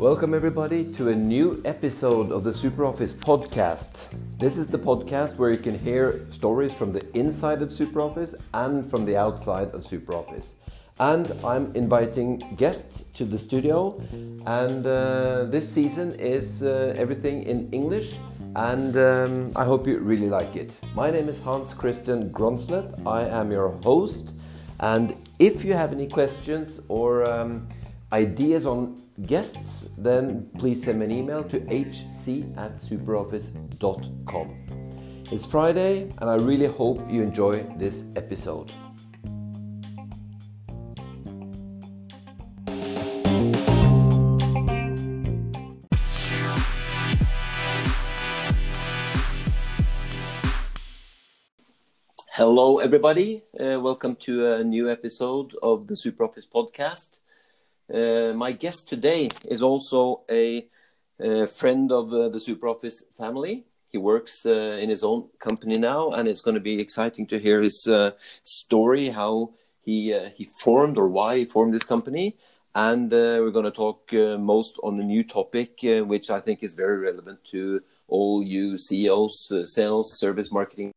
Welcome, 0.00 0.34
everybody, 0.34 0.92
to 0.94 1.10
a 1.10 1.14
new 1.14 1.62
episode 1.64 2.32
of 2.32 2.42
the 2.42 2.50
SuperOffice 2.50 3.14
podcast. 3.14 4.08
This 4.36 4.58
is 4.58 4.68
the 4.68 4.78
podcast 4.78 5.36
where 5.36 5.52
you 5.52 5.58
can 5.58 5.78
hear 5.78 6.26
stories 6.32 6.72
from 6.72 6.92
the 6.92 7.06
inside 7.16 7.62
of 7.62 7.68
SuperOffice 7.68 8.34
and 8.52 8.90
from 8.90 9.04
the 9.04 9.16
outside 9.16 9.68
of 9.68 9.84
SuperOffice. 9.84 10.54
And 10.98 11.32
I'm 11.44 11.72
inviting 11.76 12.38
guests 12.56 13.02
to 13.12 13.24
the 13.24 13.38
studio, 13.38 14.02
and 14.46 14.84
uh, 14.84 15.44
this 15.44 15.72
season 15.72 16.18
is 16.18 16.64
uh, 16.64 16.94
everything 16.96 17.44
in 17.44 17.70
English, 17.70 18.14
and 18.56 18.96
um, 18.96 19.52
I 19.54 19.64
hope 19.64 19.86
you 19.86 20.00
really 20.00 20.28
like 20.28 20.56
it. 20.56 20.72
My 20.96 21.12
name 21.12 21.28
is 21.28 21.40
Hans 21.40 21.72
Christian 21.74 22.30
Gronslet, 22.30 23.06
I 23.06 23.28
am 23.28 23.52
your 23.52 23.70
host, 23.84 24.32
and 24.80 25.14
if 25.38 25.64
you 25.64 25.74
have 25.74 25.92
any 25.92 26.08
questions 26.08 26.80
or 26.88 27.30
um, 27.30 27.68
ideas 28.12 28.66
on 28.66 29.00
guests, 29.26 29.88
then 29.98 30.50
please 30.58 30.82
send 30.82 30.98
me 30.98 31.04
an 31.04 31.12
email 31.12 31.44
to 31.44 31.60
hc 31.60 32.56
at 32.56 32.74
superoffice.com. 32.74 34.56
It's 35.30 35.46
Friday, 35.46 36.10
and 36.18 36.28
I 36.28 36.34
really 36.34 36.66
hope 36.66 37.08
you 37.08 37.22
enjoy 37.22 37.62
this 37.76 38.06
episode. 38.16 38.72
Hello, 52.40 52.78
everybody. 52.78 53.44
Uh, 53.52 53.78
welcome 53.78 54.16
to 54.16 54.54
a 54.54 54.64
new 54.64 54.90
episode 54.90 55.54
of 55.62 55.86
the 55.88 55.92
SuperOffice 55.92 56.48
podcast. 56.48 57.18
Uh, 57.92 58.32
my 58.34 58.52
guest 58.52 58.88
today 58.88 59.28
is 59.44 59.60
also 59.60 60.22
a, 60.30 60.66
a 61.20 61.46
friend 61.46 61.92
of 61.92 62.10
uh, 62.14 62.30
the 62.30 62.38
SuperOffice 62.38 63.02
family. 63.18 63.66
He 63.90 63.98
works 63.98 64.46
uh, 64.46 64.78
in 64.80 64.88
his 64.88 65.02
own 65.02 65.28
company 65.38 65.76
now, 65.76 66.12
and 66.12 66.26
it's 66.26 66.40
going 66.40 66.54
to 66.54 66.62
be 66.62 66.80
exciting 66.80 67.26
to 67.26 67.38
hear 67.38 67.60
his 67.60 67.86
uh, 67.86 68.12
story, 68.42 69.10
how 69.10 69.52
he 69.82 70.14
uh, 70.14 70.30
he 70.34 70.44
formed 70.44 70.96
or 70.96 71.10
why 71.10 71.36
he 71.36 71.44
formed 71.44 71.74
this 71.74 71.84
company. 71.84 72.38
And 72.74 73.12
we're 73.12 73.50
going 73.50 73.70
to 73.70 73.70
talk 73.70 74.10
most 74.40 74.78
on 74.82 74.98
a 74.98 75.04
new 75.04 75.24
topic, 75.24 75.80
which 75.82 76.30
I 76.30 76.40
think 76.40 76.62
is 76.62 76.72
very 76.72 77.00
relevant 77.00 77.40
to 77.50 77.82
all 78.08 78.42
you 78.42 78.78
CEOs, 78.78 79.52
sales, 79.66 80.18
service, 80.18 80.50
marketing 80.50 80.92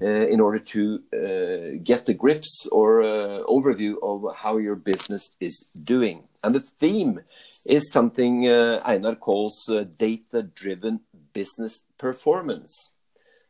in 0.00 0.40
order 0.40 0.58
to 0.58 1.02
uh, 1.12 1.80
get 1.82 2.06
the 2.06 2.14
grips 2.14 2.66
or 2.72 3.02
uh, 3.02 3.42
overview 3.46 3.96
of 4.02 4.34
how 4.36 4.56
your 4.56 4.76
business 4.76 5.30
is 5.40 5.66
doing. 5.84 6.24
And 6.42 6.54
the 6.54 6.60
theme 6.60 7.20
is 7.66 7.92
something 7.92 8.48
Einar 8.48 9.14
calls 9.14 9.68
data-driven 9.98 11.00
business 11.32 11.82
performance. 11.98 12.92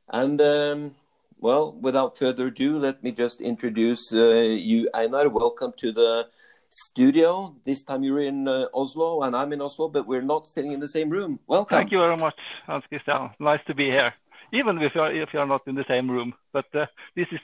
And 0.09 0.41
um, 0.41 0.97
well, 1.39 1.73
without 1.73 2.19
further 2.19 2.48
ado, 2.48 2.78
let 2.78 3.03
me 3.05 3.12
just 3.12 3.41
introduce 3.41 4.11
you, 4.11 4.91
Einar. 4.93 5.28
Welcome 5.28 5.73
to 5.78 5.93
the 5.93 6.27
studio. 6.69 7.55
This 7.65 7.84
time 7.84 8.03
you're 8.03 8.21
in 8.21 8.48
uh, 8.48 8.67
Oslo 8.75 9.23
and 9.23 9.37
I'm 9.37 9.53
in 9.53 9.61
Oslo, 9.61 9.89
but 9.89 10.06
we're 10.06 10.23
not 10.23 10.47
sitting 10.48 10.73
in 10.73 10.81
the 10.81 10.89
same 10.89 11.11
room. 11.11 11.39
Welcome. 11.47 11.78
Thank 11.78 11.93
you 11.93 11.98
very 11.98 12.17
much, 12.17 12.34
Hans 12.67 12.84
Christian. 12.89 13.31
Nice 13.39 13.61
to 13.69 13.75
be 13.75 13.87
here 13.87 14.12
even 14.53 14.81
if 14.83 14.95
you're, 14.95 15.12
if 15.12 15.31
you're 15.33 15.47
not 15.47 15.62
in 15.67 15.75
the 15.75 15.84
same 15.89 16.11
room. 16.11 16.34
But 16.53 16.67
uh, 16.75 16.87
this 17.15 17.27
is 17.33 17.41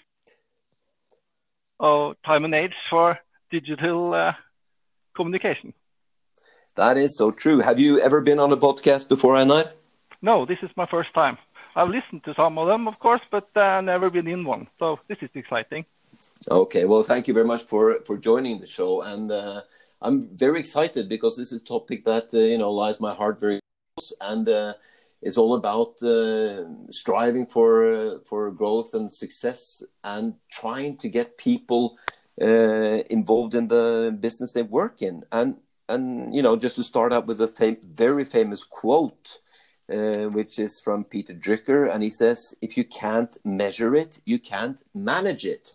oh, 1.80 2.14
time 2.24 2.44
and 2.44 2.54
age 2.54 2.74
for 2.90 3.18
digital 3.50 4.14
uh, 4.14 4.32
communication. 5.14 5.72
That 6.74 6.96
is 6.98 7.16
so 7.16 7.30
true. 7.30 7.60
Have 7.60 7.80
you 7.80 8.00
ever 8.00 8.20
been 8.20 8.38
on 8.38 8.52
a 8.52 8.56
podcast 8.56 9.08
before, 9.08 9.36
Einar? 9.36 9.64
No, 10.20 10.44
this 10.44 10.58
is 10.62 10.70
my 10.76 10.86
first 10.86 11.12
time. 11.14 11.38
I've 11.74 11.88
listened 11.88 12.24
to 12.24 12.34
some 12.34 12.58
of 12.58 12.68
them, 12.68 12.88
of 12.88 12.98
course, 12.98 13.20
but 13.30 13.54
uh, 13.56 13.80
never 13.80 14.10
been 14.10 14.26
in 14.26 14.44
one. 14.44 14.66
So 14.78 14.98
this 15.08 15.18
is 15.20 15.30
exciting. 15.34 15.84
Okay, 16.50 16.84
well, 16.84 17.02
thank 17.02 17.28
you 17.28 17.34
very 17.34 17.46
much 17.46 17.62
for 17.64 18.00
for 18.06 18.16
joining 18.16 18.60
the 18.60 18.66
show, 18.66 19.02
and 19.02 19.30
uh, 19.30 19.62
I'm 20.00 20.28
very 20.28 20.60
excited 20.60 21.08
because 21.08 21.36
this 21.36 21.52
is 21.52 21.60
a 21.60 21.64
topic 21.64 22.04
that 22.04 22.32
uh, 22.32 22.38
you 22.38 22.58
know 22.58 22.72
lies 22.72 23.00
my 23.00 23.14
heart 23.14 23.40
very 23.40 23.60
close, 23.96 24.12
and 24.20 24.48
uh, 24.48 24.74
it's 25.26 25.36
all 25.36 25.54
about 25.54 26.00
uh, 26.02 26.64
striving 26.90 27.46
for 27.46 27.68
uh, 27.92 28.18
for 28.28 28.50
growth 28.52 28.94
and 28.94 29.12
success 29.12 29.82
and 30.04 30.34
trying 30.50 30.96
to 30.98 31.08
get 31.08 31.36
people 31.36 31.98
uh, 32.40 32.98
involved 33.18 33.54
in 33.54 33.66
the 33.66 34.16
business 34.20 34.52
they 34.52 34.62
work 34.62 35.02
in 35.02 35.24
and 35.32 35.56
and 35.88 36.34
you 36.34 36.42
know 36.42 36.56
just 36.56 36.76
to 36.76 36.84
start 36.84 37.12
out 37.12 37.26
with 37.26 37.40
a 37.40 37.48
fam 37.48 37.76
very 38.04 38.24
famous 38.24 38.62
quote 38.62 39.38
uh, 39.92 40.26
which 40.36 40.58
is 40.58 40.80
from 40.80 41.02
Peter 41.04 41.34
Drucker 41.34 41.92
and 41.92 42.02
he 42.04 42.10
says 42.10 42.54
if 42.62 42.76
you 42.76 42.84
can't 42.84 43.36
measure 43.44 43.96
it 43.96 44.20
you 44.24 44.38
can't 44.38 44.80
manage 44.94 45.44
it 45.44 45.72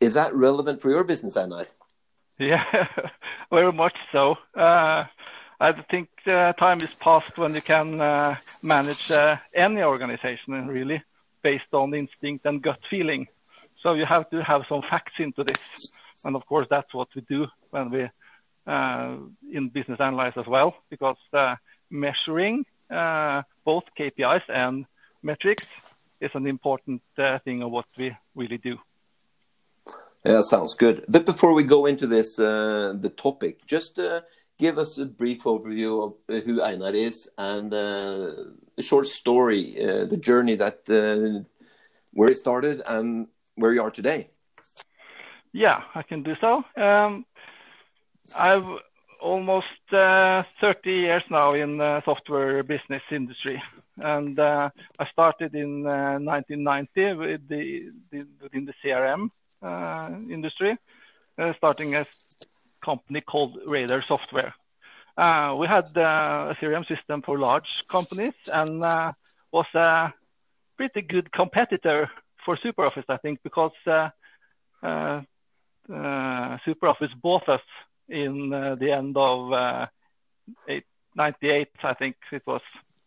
is 0.00 0.14
that 0.14 0.32
relevant 0.34 0.80
for 0.80 0.90
your 0.90 1.02
business 1.02 1.36
Einar? 1.36 1.66
Yeah, 2.38 2.62
very 3.50 3.72
much 3.72 3.96
so. 4.12 4.36
I 5.60 5.72
think 5.90 6.08
uh, 6.26 6.52
time 6.52 6.80
is 6.82 6.94
past 6.94 7.36
when 7.36 7.52
you 7.52 7.60
can 7.60 8.00
uh, 8.00 8.36
manage 8.62 9.10
uh, 9.10 9.36
any 9.54 9.82
organization 9.82 10.68
really 10.68 11.02
based 11.42 11.72
on 11.72 11.94
instinct 11.94 12.46
and 12.46 12.62
gut 12.62 12.78
feeling. 12.88 13.26
So 13.82 13.94
you 13.94 14.06
have 14.06 14.30
to 14.30 14.42
have 14.42 14.62
some 14.68 14.82
facts 14.82 15.14
into 15.18 15.42
this. 15.42 15.92
And 16.24 16.36
of 16.36 16.46
course, 16.46 16.68
that's 16.70 16.94
what 16.94 17.08
we 17.14 17.22
do 17.22 17.46
when 17.70 17.90
we 17.90 18.08
uh, 18.68 19.16
in 19.52 19.68
business 19.70 19.98
analyze 20.00 20.34
as 20.36 20.46
well, 20.46 20.74
because 20.90 21.16
uh, 21.32 21.56
measuring 21.90 22.64
uh, 22.90 23.42
both 23.64 23.84
KPIs 23.98 24.42
and 24.48 24.84
metrics 25.22 25.66
is 26.20 26.30
an 26.34 26.46
important 26.46 27.02
thing 27.44 27.62
of 27.62 27.70
what 27.70 27.86
we 27.96 28.14
really 28.36 28.58
do. 28.58 28.76
Yeah, 30.24 30.40
sounds 30.42 30.74
good. 30.74 31.04
But 31.08 31.24
before 31.24 31.52
we 31.52 31.64
go 31.64 31.86
into 31.86 32.06
this, 32.06 32.36
the 32.36 33.12
topic, 33.16 33.64
just 33.66 33.98
give 34.58 34.78
us 34.78 34.98
a 34.98 35.06
brief 35.06 35.44
overview 35.44 36.04
of 36.04 36.14
uh, 36.28 36.40
who 36.40 36.62
Einar 36.62 36.94
is 36.94 37.28
and 37.38 37.72
uh, 37.72 38.30
a 38.76 38.82
short 38.82 39.06
story, 39.06 39.76
uh, 39.82 40.04
the 40.04 40.16
journey 40.16 40.56
that 40.56 40.80
uh, 40.90 41.44
where 42.12 42.30
it 42.30 42.36
started 42.36 42.82
and 42.86 43.28
where 43.54 43.72
you 43.72 43.82
are 43.82 43.90
today. 43.90 44.28
Yeah, 45.52 45.82
I 45.94 46.02
can 46.02 46.22
do 46.22 46.34
so. 46.40 46.64
Um, 46.76 47.24
I've 48.36 48.66
almost 49.20 49.92
uh, 49.92 50.42
30 50.60 50.90
years 50.90 51.24
now 51.30 51.52
in 51.54 51.78
the 51.78 52.02
software 52.04 52.62
business 52.62 53.02
industry, 53.10 53.62
and 53.96 54.38
uh, 54.38 54.70
I 54.98 55.06
started 55.06 55.54
in 55.54 55.84
1990 55.84 57.20
with 57.20 57.48
the, 57.48 57.90
the, 58.10 58.26
within 58.42 58.66
the 58.66 58.74
CRM 58.84 59.30
industry, 60.30 60.76
starting 61.56 61.94
as 61.94 62.06
company 62.84 63.20
called 63.20 63.58
Radar 63.66 64.02
Software. 64.02 64.54
Uh, 65.18 65.56
we 65.58 65.66
had 65.66 65.86
uh, 65.96 66.52
a 66.52 66.56
CRM 66.60 66.86
system 66.86 67.22
for 67.22 67.38
large 67.38 67.82
companies 67.90 68.34
and 68.52 68.84
uh, 68.84 69.12
was 69.50 69.66
a 69.74 70.12
pretty 70.76 71.02
good 71.02 71.32
competitor 71.32 72.08
for 72.44 72.56
SuperOffice, 72.56 73.04
I 73.08 73.16
think, 73.16 73.40
because 73.42 73.72
uh, 73.84 74.10
uh, 74.80 74.86
uh, 75.92 76.58
SuperOffice 76.64 77.20
bought 77.20 77.48
us 77.48 77.60
in 78.08 78.50
the 78.50 78.92
end 78.92 79.16
of 79.16 79.88
98, 81.16 81.68
I 81.82 81.94
think 81.94 82.16
it 82.30 82.42
was. 82.46 82.62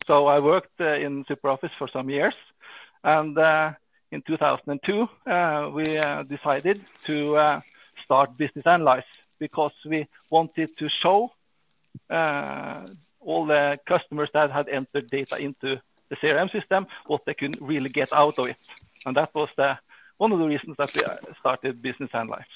So 0.05 0.27
I 0.27 0.39
worked 0.39 0.81
in 0.81 1.23
SuperOffice 1.25 1.71
for 1.79 1.87
some 1.87 2.09
years, 2.09 2.35
and 3.05 3.37
in 4.11 4.21
2002 4.27 5.07
we 5.73 5.83
decided 6.27 6.81
to 7.05 7.61
start 8.03 8.37
Business 8.37 8.67
Analyze 8.67 9.03
because 9.41 9.73
we 9.85 10.07
wanted 10.29 10.69
to 10.77 10.87
show 10.87 11.17
uh, 12.09 12.85
all 13.19 13.45
the 13.45 13.77
customers 13.93 14.29
that 14.33 14.51
had 14.51 14.69
entered 14.69 15.07
data 15.09 15.35
into 15.37 15.69
the 16.09 16.15
CRM 16.21 16.49
system 16.51 16.85
what 17.07 17.21
they 17.25 17.33
could 17.33 17.57
really 17.59 17.89
get 17.89 18.13
out 18.13 18.37
of 18.37 18.47
it. 18.47 18.61
And 19.05 19.15
that 19.17 19.31
was 19.33 19.49
the, 19.57 19.77
one 20.17 20.31
of 20.31 20.39
the 20.39 20.45
reasons 20.45 20.75
that 20.77 20.93
we 20.93 21.01
started 21.39 21.81
Business 21.81 22.11
Analyze. 22.13 22.53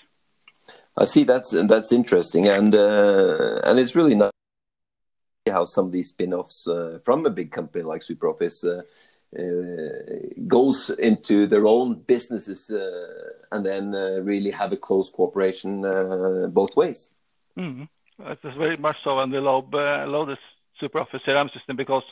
I 0.98 1.06
see 1.06 1.24
that's 1.26 1.52
that's 1.52 1.92
interesting, 1.92 2.48
and 2.48 2.74
uh, 2.74 3.60
and 3.68 3.78
it's 3.78 3.96
really 3.96 4.16
nice 4.16 4.32
how 5.58 5.66
some 5.66 5.86
of 5.88 5.92
these 5.92 6.10
spin-offs 6.10 6.68
uh, 6.68 6.98
from 7.06 7.26
a 7.26 7.30
big 7.30 7.52
company 7.52 7.84
like 7.84 8.02
SuperOffice 8.02 8.60
uh, 8.66 8.82
uh, 9.38 10.42
goes 10.48 10.90
into 11.10 11.46
their 11.46 11.68
own 11.68 12.02
businesses 12.08 12.70
uh, 12.72 13.35
and 13.52 13.66
then 13.66 13.96
uh, 13.96 14.22
really 14.22 14.52
have 14.52 14.72
a 14.72 14.78
close 14.78 15.10
cooperation 15.10 15.82
both 16.52 16.76
ways. 16.76 17.16
Mm 17.56 17.74
-hmm. 17.76 17.88
It 18.32 18.40
is 18.44 18.56
very 18.56 18.78
much 18.78 18.98
so, 19.04 19.20
and 19.20 19.32
we 19.34 19.40
love, 19.40 19.74
love 20.08 20.28
this 20.28 20.44
SuperOffice 20.80 21.24
CRM 21.26 21.50
system 21.52 21.76
because 21.76 22.04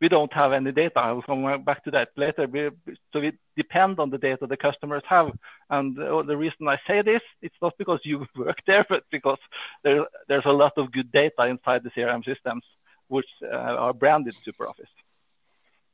we 0.00 0.08
don't 0.08 0.32
have 0.32 0.52
any 0.52 0.72
data. 0.72 1.00
I 1.00 1.12
will 1.12 1.22
come 1.22 1.62
back 1.64 1.82
to 1.84 1.90
that 1.92 2.10
later. 2.16 2.46
We, 2.46 2.70
so 3.12 3.20
we 3.20 3.32
depend 3.56 3.98
on 3.98 4.10
the 4.10 4.18
data 4.18 4.46
the 4.46 4.56
customers 4.56 5.02
have. 5.08 5.32
And 5.70 5.98
uh, 5.98 6.22
the 6.22 6.36
reason 6.36 6.68
I 6.68 6.78
say 6.86 7.02
this, 7.02 7.22
it's 7.42 7.56
not 7.60 7.76
because 7.78 8.00
you 8.04 8.26
work 8.36 8.58
there, 8.66 8.86
but 8.88 9.04
because 9.10 9.38
there, 9.82 10.06
there's 10.28 10.46
a 10.46 10.52
lot 10.52 10.72
of 10.76 10.92
good 10.92 11.10
data 11.10 11.46
inside 11.46 11.82
the 11.82 11.90
CRM 11.90 12.24
systems, 12.24 12.64
which 13.08 13.28
uh, 13.42 13.56
are 13.56 13.92
branded 13.92 14.36
SuperOffice. 14.46 14.94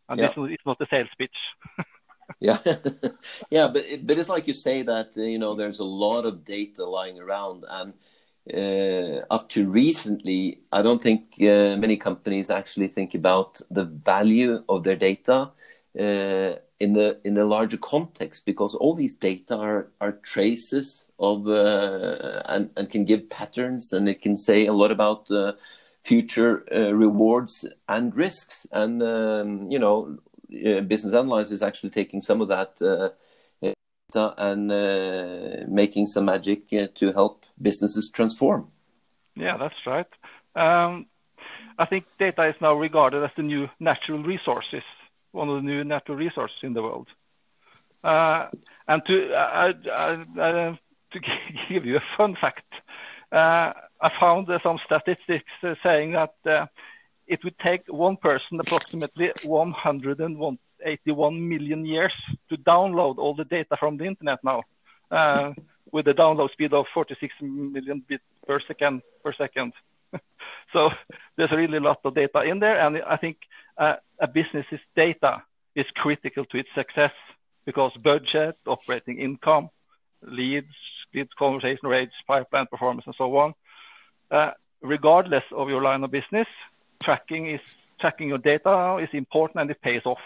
And 0.08 0.20
yeah. 0.20 0.28
this 0.28 0.50
is 0.50 0.58
not 0.66 0.80
a 0.80 0.86
sales 0.90 1.08
pitch. 1.18 1.36
yeah, 2.40 2.58
yeah, 3.50 3.68
but 3.68 3.84
but 4.02 4.18
it's 4.18 4.28
like 4.28 4.46
you 4.46 4.54
say 4.54 4.82
that 4.82 5.16
uh, 5.16 5.22
you 5.22 5.38
know 5.38 5.54
there's 5.54 5.78
a 5.78 5.84
lot 5.84 6.24
of 6.24 6.44
data 6.44 6.84
lying 6.84 7.18
around, 7.18 7.64
and 7.68 7.94
uh, 8.52 9.24
up 9.30 9.48
to 9.50 9.70
recently, 9.70 10.60
I 10.72 10.82
don't 10.82 11.02
think 11.02 11.34
uh, 11.40 11.76
many 11.76 11.96
companies 11.96 12.50
actually 12.50 12.88
think 12.88 13.14
about 13.14 13.60
the 13.70 13.84
value 13.84 14.62
of 14.68 14.84
their 14.84 14.96
data 14.96 15.50
uh, 15.98 16.56
in 16.80 16.92
the 16.92 17.18
in 17.24 17.34
the 17.34 17.44
larger 17.44 17.78
context 17.78 18.44
because 18.44 18.74
all 18.74 18.94
these 18.94 19.14
data 19.14 19.56
are 19.56 19.88
are 20.00 20.12
traces 20.12 21.10
of 21.18 21.48
uh, 21.48 22.42
and 22.46 22.70
and 22.76 22.90
can 22.90 23.04
give 23.04 23.30
patterns 23.30 23.92
and 23.92 24.08
it 24.08 24.20
can 24.20 24.36
say 24.36 24.66
a 24.66 24.72
lot 24.72 24.90
about 24.90 25.30
uh, 25.30 25.52
future 26.02 26.64
rewards 26.92 27.64
and 27.88 28.14
risks 28.14 28.66
and 28.72 29.02
um, 29.02 29.66
you 29.70 29.78
know 29.78 30.18
business 30.82 31.14
analysis 31.14 31.52
is 31.52 31.62
actually 31.62 31.90
taking 31.90 32.22
some 32.22 32.40
of 32.40 32.48
that 32.48 32.80
data 34.14 34.34
and 34.38 34.70
uh, 34.70 35.64
making 35.68 36.06
some 36.06 36.26
magic 36.26 36.72
uh, 36.72 36.86
to 36.94 37.12
help 37.12 37.44
businesses 37.60 38.10
transform. 38.12 38.68
Yeah, 39.36 39.56
that's 39.56 39.74
right. 39.86 40.06
Um, 40.54 41.06
I 41.78 41.86
think 41.86 42.04
data 42.18 42.46
is 42.48 42.54
now 42.60 42.74
regarded 42.74 43.24
as 43.24 43.30
the 43.36 43.42
new 43.42 43.68
natural 43.80 44.22
resources, 44.22 44.82
one 45.32 45.48
of 45.48 45.56
the 45.56 45.62
new 45.62 45.84
natural 45.84 46.16
resources 46.16 46.56
in 46.62 46.74
the 46.74 46.82
world. 46.82 47.08
Uh, 48.04 48.48
and 48.86 49.02
to, 49.06 49.32
uh, 49.32 49.72
uh, 49.90 50.76
to 51.12 51.20
give 51.68 51.84
you 51.84 51.96
a 51.96 52.16
fun 52.16 52.36
fact, 52.40 52.66
uh, 53.32 53.72
I 54.00 54.10
found 54.20 54.48
some 54.62 54.78
statistics 54.84 55.50
saying 55.82 56.12
that 56.12 56.68
it 57.26 57.42
would 57.44 57.58
take 57.58 57.82
one 57.88 58.16
person 58.16 58.60
approximately 58.60 59.32
181 59.44 61.48
million 61.48 61.86
years 61.86 62.12
to 62.48 62.56
download 62.58 63.18
all 63.18 63.34
the 63.34 63.44
data 63.44 63.76
from 63.78 63.96
the 63.96 64.04
internet 64.04 64.38
now, 64.44 64.62
uh, 65.10 65.52
with 65.92 66.06
a 66.08 66.14
download 66.14 66.50
speed 66.52 66.72
of 66.72 66.86
46 66.92 67.32
million 67.40 68.02
bits 68.06 68.24
per 68.46 68.60
second 68.66 69.02
per 69.22 69.32
second. 69.32 69.72
so 70.72 70.90
there's 71.36 71.50
really 71.50 71.78
a 71.78 71.80
lot 71.80 72.00
of 72.04 72.14
data 72.14 72.42
in 72.42 72.58
there, 72.58 72.80
and 72.80 73.02
I 73.02 73.16
think 73.16 73.38
uh, 73.78 73.96
a 74.20 74.26
business's 74.26 74.80
data 74.94 75.42
is 75.74 75.86
critical 75.96 76.44
to 76.46 76.58
its 76.58 76.68
success 76.74 77.12
because 77.64 77.92
budget, 78.02 78.56
operating 78.66 79.18
income, 79.18 79.70
leads, 80.22 80.66
leads 81.14 81.30
conversation 81.38 81.88
rates, 81.88 82.12
pipeline 82.26 82.66
performance, 82.66 83.06
and 83.06 83.14
so 83.16 83.34
on. 83.36 83.54
Uh, 84.30 84.50
regardless 84.82 85.44
of 85.56 85.68
your 85.68 85.82
line 85.82 86.04
of 86.04 86.10
business, 86.10 86.46
tracking 87.04 87.50
is 87.50 87.60
tracking 88.00 88.28
your 88.28 88.38
data 88.38 88.98
is 89.02 89.08
important 89.12 89.60
and 89.60 89.70
it 89.70 89.80
pays 89.82 90.02
off. 90.04 90.18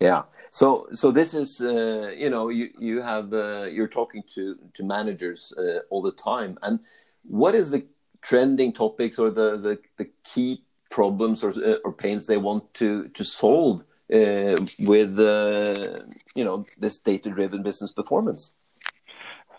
Yeah. 0.00 0.22
So 0.50 0.88
so 0.92 1.10
this 1.10 1.34
is 1.34 1.60
uh, 1.60 2.12
you 2.16 2.30
know 2.30 2.50
you 2.50 2.70
you 2.78 3.02
have 3.02 3.32
uh, 3.32 3.64
you're 3.64 3.88
talking 3.88 4.22
to 4.34 4.56
to 4.74 4.84
managers 4.84 5.52
uh, 5.58 5.80
all 5.90 6.02
the 6.02 6.12
time, 6.12 6.58
and 6.62 6.78
what 7.24 7.54
is 7.54 7.70
the 7.72 7.84
trending 8.22 8.72
topics 8.72 9.18
or 9.18 9.30
the 9.30 9.56
the, 9.56 9.78
the 9.96 10.08
key 10.22 10.62
problems 10.90 11.42
or 11.42 11.52
or 11.84 11.92
pains 11.92 12.26
they 12.26 12.36
want 12.36 12.72
to 12.74 13.08
to 13.08 13.24
solve 13.24 13.82
uh, 14.12 14.56
with 14.78 15.18
uh, 15.18 16.00
you 16.34 16.44
know 16.44 16.64
this 16.78 16.96
data 16.98 17.30
driven 17.30 17.62
business 17.64 17.90
performance? 17.90 18.52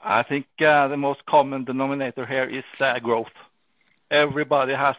I 0.02 0.24
think 0.24 0.46
the 0.58 0.96
most 0.96 1.26
common 1.26 1.66
denominator 1.66 2.26
here 2.26 2.46
is 2.46 2.64
growth. 3.04 3.36
Everybody 4.10 4.74
has 4.74 4.96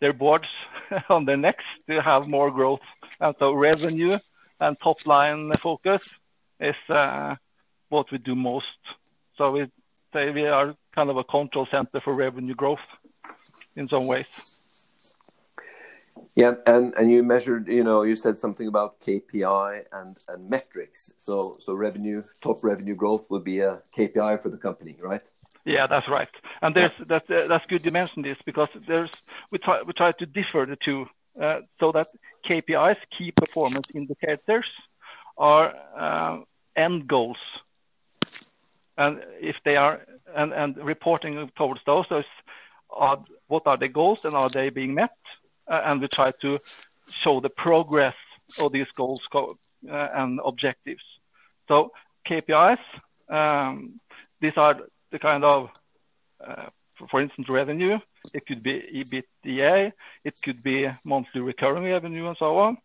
their 0.00 0.12
boards 0.12 0.48
on 1.08 1.24
their 1.24 1.36
necks 1.36 1.64
to 1.88 2.00
have 2.00 2.26
more 2.26 2.50
growth, 2.50 2.80
and 3.20 3.34
so 3.38 3.52
revenue 3.52 4.18
and 4.60 4.76
top 4.80 5.06
line 5.06 5.50
focus 5.58 6.14
is 6.58 6.76
uh, 6.88 7.34
what 7.88 8.10
we 8.12 8.18
do 8.18 8.34
most. 8.34 8.66
So 9.36 9.50
we 9.52 9.70
say 10.12 10.30
we 10.30 10.46
are 10.46 10.74
kind 10.94 11.10
of 11.10 11.16
a 11.16 11.24
control 11.24 11.66
center 11.70 12.00
for 12.00 12.14
revenue 12.14 12.54
growth 12.54 12.86
in 13.76 13.88
some 13.88 14.06
ways. 14.06 14.26
Yeah, 16.36 16.54
and 16.66 16.94
and 16.96 17.10
you 17.10 17.22
measured, 17.22 17.68
you 17.68 17.82
know, 17.82 18.02
you 18.02 18.16
said 18.16 18.38
something 18.38 18.68
about 18.68 19.00
KPI 19.00 19.84
and 19.92 20.16
and 20.28 20.48
metrics. 20.48 21.12
So 21.18 21.56
so 21.60 21.74
revenue, 21.74 22.22
top 22.40 22.62
revenue 22.62 22.94
growth 22.94 23.24
would 23.30 23.44
be 23.44 23.60
a 23.60 23.82
KPI 23.96 24.42
for 24.42 24.48
the 24.48 24.56
company, 24.56 24.96
right? 25.02 25.28
Yeah, 25.64 25.86
that's 25.86 26.08
right. 26.08 26.28
And 26.62 26.74
there's 26.74 26.92
that 27.06 27.30
uh, 27.30 27.46
that's 27.46 27.66
good 27.66 27.84
you 27.84 27.90
mentioned 27.90 28.24
this 28.24 28.38
because 28.44 28.68
there's 28.86 29.10
we 29.52 29.58
try 29.58 29.80
we 29.86 29.92
try 29.92 30.12
to 30.12 30.26
differ 30.26 30.66
the 30.66 30.76
two 30.76 31.06
uh, 31.40 31.60
so 31.78 31.92
that 31.92 32.06
KPIs, 32.48 32.96
key 33.16 33.30
performance 33.30 33.88
indicators, 33.94 34.66
are 35.36 35.74
uh, 35.96 36.38
end 36.76 37.06
goals. 37.06 37.38
And 38.96 39.22
if 39.40 39.56
they 39.64 39.76
are, 39.76 40.04
and, 40.34 40.52
and 40.52 40.76
reporting 40.76 41.50
towards 41.56 41.80
those, 41.86 42.04
those 42.10 42.24
are 42.90 43.18
what 43.46 43.66
are 43.66 43.76
the 43.76 43.88
goals 43.88 44.24
and 44.24 44.34
are 44.34 44.48
they 44.48 44.70
being 44.70 44.94
met? 44.94 45.16
Uh, 45.68 45.82
and 45.84 46.00
we 46.00 46.08
try 46.08 46.32
to 46.42 46.58
show 47.08 47.40
the 47.40 47.48
progress 47.50 48.16
of 48.60 48.72
these 48.72 48.90
goals 48.96 49.20
and 49.88 50.40
objectives. 50.44 51.02
So 51.68 51.92
KPIs, 52.28 52.80
um, 53.28 54.00
these 54.40 54.56
are 54.56 54.80
the 55.12 55.18
kind 55.18 55.44
of 55.44 55.70
uh, 56.44 56.66
for 57.08 57.20
instance, 57.20 57.48
revenue. 57.48 57.98
It 58.34 58.46
could 58.46 58.62
be 58.62 58.82
EBITDA, 58.94 59.92
it 60.24 60.42
could 60.42 60.62
be 60.62 60.88
monthly 61.04 61.40
recurring 61.40 61.84
revenue, 61.84 62.28
and 62.28 62.36
so 62.38 62.58
on. 62.58 62.78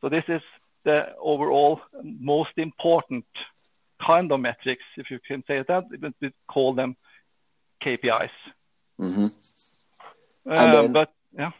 So 0.00 0.08
this 0.08 0.24
is 0.28 0.40
the 0.84 1.14
overall 1.20 1.80
most 2.02 2.50
important 2.56 3.26
kind 4.04 4.32
of 4.32 4.40
metrics, 4.40 4.84
if 4.96 5.10
you 5.10 5.18
can 5.26 5.44
say 5.46 5.62
that. 5.66 5.84
We 6.20 6.32
call 6.48 6.74
them 6.74 6.96
KPIs. 7.84 8.30
Mm-hmm. 8.98 9.26
Uh, 10.50 10.72
then, 10.72 10.92
but 10.92 11.12
yeah. 11.36 11.50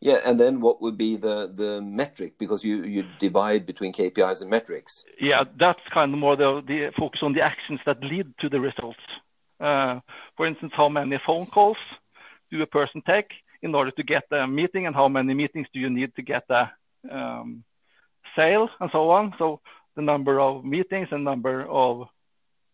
Yeah, 0.00 0.20
and 0.24 0.38
then 0.38 0.60
what 0.60 0.80
would 0.80 0.96
be 0.96 1.16
the 1.16 1.52
the 1.52 1.80
metric? 1.80 2.38
Because 2.38 2.62
you 2.62 2.84
you 2.84 3.04
divide 3.18 3.66
between 3.66 3.92
KPIs 3.92 4.42
and 4.42 4.50
metrics. 4.50 5.04
Yeah, 5.20 5.42
that's 5.58 5.80
kind 5.92 6.12
of 6.12 6.20
more 6.20 6.36
the 6.36 6.62
the 6.64 6.92
focus 6.96 7.20
on 7.22 7.32
the 7.32 7.40
actions 7.42 7.80
that 7.84 8.02
lead 8.04 8.32
to 8.40 8.48
the 8.48 8.60
results. 8.60 9.00
Uh, 9.60 10.00
for 10.36 10.46
instance, 10.46 10.72
how 10.76 10.88
many 10.88 11.18
phone 11.26 11.46
calls 11.46 11.76
do 12.50 12.62
a 12.62 12.66
person 12.66 13.02
take 13.06 13.30
in 13.62 13.74
order 13.74 13.90
to 13.90 14.02
get 14.02 14.24
a 14.30 14.46
meeting, 14.46 14.86
and 14.86 14.94
how 14.94 15.08
many 15.08 15.34
meetings 15.34 15.66
do 15.72 15.80
you 15.80 15.90
need 15.90 16.14
to 16.14 16.22
get 16.22 16.44
a 16.50 16.70
um, 17.10 17.64
sale, 18.36 18.68
and 18.80 18.90
so 18.92 19.10
on. 19.10 19.34
So 19.38 19.60
the 19.96 20.02
number 20.02 20.40
of 20.40 20.64
meetings 20.64 21.08
and 21.10 21.24
number 21.24 21.66
of 21.68 22.08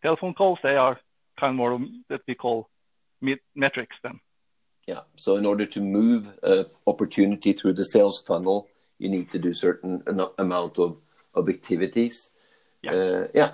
telephone 0.03 0.35
calls, 0.35 0.59
they 0.63 0.77
are 0.77 1.01
kind 1.41 1.51
of 1.53 1.57
more 1.57 1.81
that 2.11 2.21
we 2.29 2.35
call 2.35 2.69
metrics 3.55 3.97
then. 4.03 4.21
Yeah. 4.87 5.01
So 5.17 5.37
in 5.37 5.47
order 5.47 5.65
to 5.67 5.81
move 5.81 6.39
uh, 6.43 6.65
opportunity 6.87 7.55
through 7.55 7.73
the 7.75 7.85
sales 7.85 8.23
funnel, 8.27 8.69
you 8.99 9.09
need 9.09 9.31
to 9.33 9.39
do 9.39 9.55
certain 9.55 10.03
amount 10.39 10.79
of, 10.79 10.99
of 11.35 11.49
activities. 11.49 12.31
Yeah. 12.83 12.93
Uh, 12.93 13.27
yeah. 13.35 13.53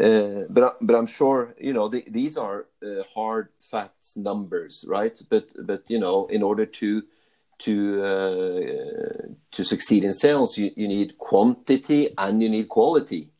Uh, 0.00 0.46
but 0.48 0.78
but 0.80 0.96
I'm 0.96 1.06
sure 1.06 1.54
you 1.58 1.74
know 1.74 1.88
the, 1.88 2.04
these 2.08 2.38
are 2.38 2.66
uh, 2.82 3.02
hard 3.14 3.48
facts, 3.60 4.16
numbers, 4.16 4.84
right? 4.88 5.20
But 5.28 5.48
but 5.66 5.82
you 5.88 5.98
know, 5.98 6.26
in 6.26 6.42
order 6.42 6.64
to 6.64 7.02
to 7.60 8.02
uh, 8.02 9.26
to 9.50 9.64
succeed 9.64 10.04
in 10.04 10.14
sales, 10.14 10.56
you, 10.56 10.70
you 10.74 10.88
need 10.88 11.18
quantity 11.18 12.14
and 12.16 12.42
you 12.42 12.48
need 12.48 12.68
quality. 12.68 13.30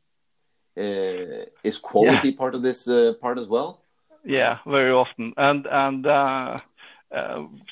Uh, 0.77 1.47
is 1.65 1.79
quality 1.79 2.29
yeah. 2.29 2.37
part 2.37 2.55
of 2.55 2.63
this 2.63 2.87
uh, 2.87 3.15
part 3.21 3.39
as 3.39 3.47
well? 3.47 3.83
Yeah, 4.25 4.59
very 4.67 4.93
often. 4.93 5.33
And 5.37 5.67
and 5.67 6.07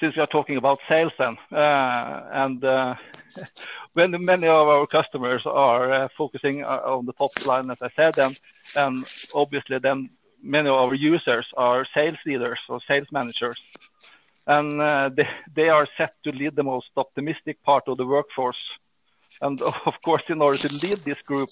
since 0.01 0.17
we 0.17 0.23
are 0.23 0.27
talking 0.27 0.57
about 0.57 0.79
sales, 0.89 1.13
then 1.19 1.37
and 1.51 2.63
when 3.95 4.25
many 4.25 4.47
of 4.47 4.69
our 4.69 4.87
customers 4.87 5.43
are 5.47 6.11
focusing 6.17 6.65
on 6.65 7.07
the 7.07 7.13
top 7.13 7.31
line, 7.47 7.71
as 7.71 7.83
I 7.83 7.91
said, 7.97 8.15
then 8.15 8.37
and 8.75 9.07
obviously 9.35 9.79
then 9.79 10.11
many 10.43 10.69
of 10.69 10.75
our 10.75 10.95
users 10.95 11.47
are 11.57 11.87
sales 11.95 12.19
leaders 12.27 12.59
or 12.69 12.81
sales 12.87 13.09
managers. 13.13 13.61
And 14.47 14.81
uh, 14.81 15.11
they, 15.17 15.29
they 15.55 15.69
are 15.69 15.89
set 15.97 16.15
to 16.25 16.31
lead 16.31 16.57
the 16.57 16.63
most 16.63 16.89
optimistic 16.97 17.63
part 17.63 17.85
of 17.87 17.97
the 17.99 18.07
workforce. 18.07 18.57
And 19.41 19.61
of 19.87 19.95
course, 20.05 20.23
in 20.29 20.43
order 20.43 20.59
to 20.59 20.87
lead 20.87 20.99
this 20.99 21.21
group, 21.23 21.49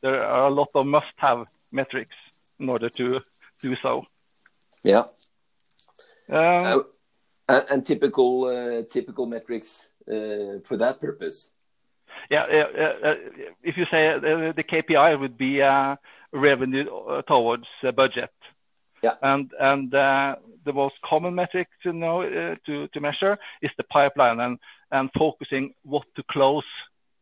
there 0.00 0.24
are 0.24 0.46
a 0.46 0.50
lot 0.50 0.68
of 0.74 0.86
must-have 0.86 1.46
metrics 1.70 2.16
in 2.58 2.68
order 2.68 2.88
to 2.90 3.20
do 3.60 3.76
so. 3.82 4.04
Yeah. 4.82 5.04
Um, 6.28 6.38
uh, 6.38 6.78
And, 7.48 7.64
and 7.70 7.86
typical 7.86 8.44
uh, 8.44 8.82
typical 8.90 9.26
metrics 9.26 9.90
uh, 10.08 10.60
for 10.64 10.76
that 10.78 11.00
purpose. 11.00 11.50
Yeah, 12.30 12.42
uh, 12.44 13.14
if 13.62 13.76
you 13.76 13.84
say 13.90 14.18
the 14.20 14.64
KPI 14.64 15.18
would 15.18 15.36
be 15.36 15.60
revenue 16.32 16.84
towards 17.26 17.66
budget. 17.96 18.30
Yeah. 19.02 19.14
And 19.22 19.50
and 19.58 19.90
the 19.90 20.72
most 20.72 20.94
common 21.04 21.34
metric 21.34 21.68
to 21.82 21.92
know 21.92 22.22
to 22.66 22.88
to 22.88 23.00
measure 23.00 23.38
is 23.60 23.70
the 23.76 23.84
pipeline 23.84 24.40
and 24.40 24.58
and 24.92 25.10
focusing 25.18 25.74
what 25.82 26.06
to 26.16 26.22
close 26.30 26.68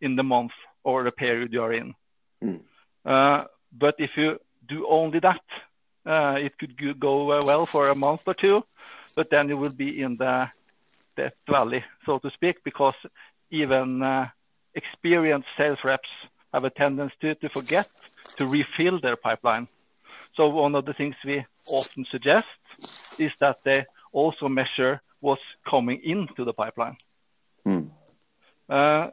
in 0.01 0.17
the 0.17 0.23
month 0.23 0.53
or 0.85 1.05
the 1.05 1.13
period 1.13 1.53
you're 1.53 1.73
in. 1.73 1.95
Mm. 2.43 2.61
Uh, 3.05 3.45
but 3.73 3.95
if 3.99 4.11
you 4.17 4.39
do 4.69 4.87
only 4.89 5.21
that, 5.21 5.43
it 6.07 6.59
could 6.59 7.01
go 7.01 7.33
uh, 7.33 7.41
well 7.45 7.67
for 7.67 7.89
a 7.89 7.95
month 7.95 8.23
or 8.27 8.35
two, 8.35 8.65
but 9.17 9.31
then 9.31 9.49
you 9.49 9.57
will 9.57 9.75
be 9.75 10.03
in 10.03 10.17
the 10.17 10.49
death 11.17 11.35
valley, 11.49 11.85
so 12.07 12.19
to 12.19 12.31
speak, 12.31 12.63
because 12.65 12.95
even 13.51 14.03
uh, 14.03 14.29
experienced 14.75 15.49
sales 15.57 15.79
reps 15.85 16.09
have 16.53 16.65
a 16.65 16.71
tendency 16.71 17.35
to 17.35 17.49
forget 17.49 17.89
to 18.37 18.47
refill 18.47 19.01
their 19.01 19.17
pipeline. 19.17 19.69
So 20.35 20.49
one 20.49 20.75
of 20.75 20.85
the 20.85 20.95
things 20.95 21.15
we 21.25 21.45
often 21.67 22.07
suggest 22.11 22.47
is 23.19 23.33
that 23.41 23.59
they 23.65 23.87
also 24.13 24.49
measure 24.49 25.01
what's 25.21 25.43
coming 25.69 26.01
into 26.03 26.45
the 26.45 26.53
pipeline. 26.53 26.97
Hmm. 27.65 27.83
Uh, 28.69 29.09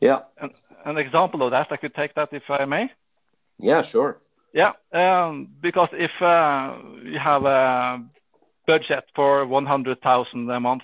yeah. 0.00 0.20
An, 0.38 0.50
an, 0.84 0.98
example 0.98 1.42
of 1.42 1.52
that, 1.52 1.68
I 1.70 1.76
could 1.76 1.94
take 1.94 2.14
that 2.14 2.32
if 2.32 2.42
I 2.50 2.64
may. 2.64 2.90
Yeah, 3.58 3.82
sure. 3.82 4.18
Yeah, 4.52 4.72
um, 4.92 5.48
because 5.62 5.88
if 5.92 6.10
uh, 6.20 6.76
you 7.04 7.18
have 7.18 7.44
a 7.44 8.04
budget 8.66 9.04
for 9.14 9.46
100,000 9.46 10.50
a 10.50 10.60
month, 10.60 10.82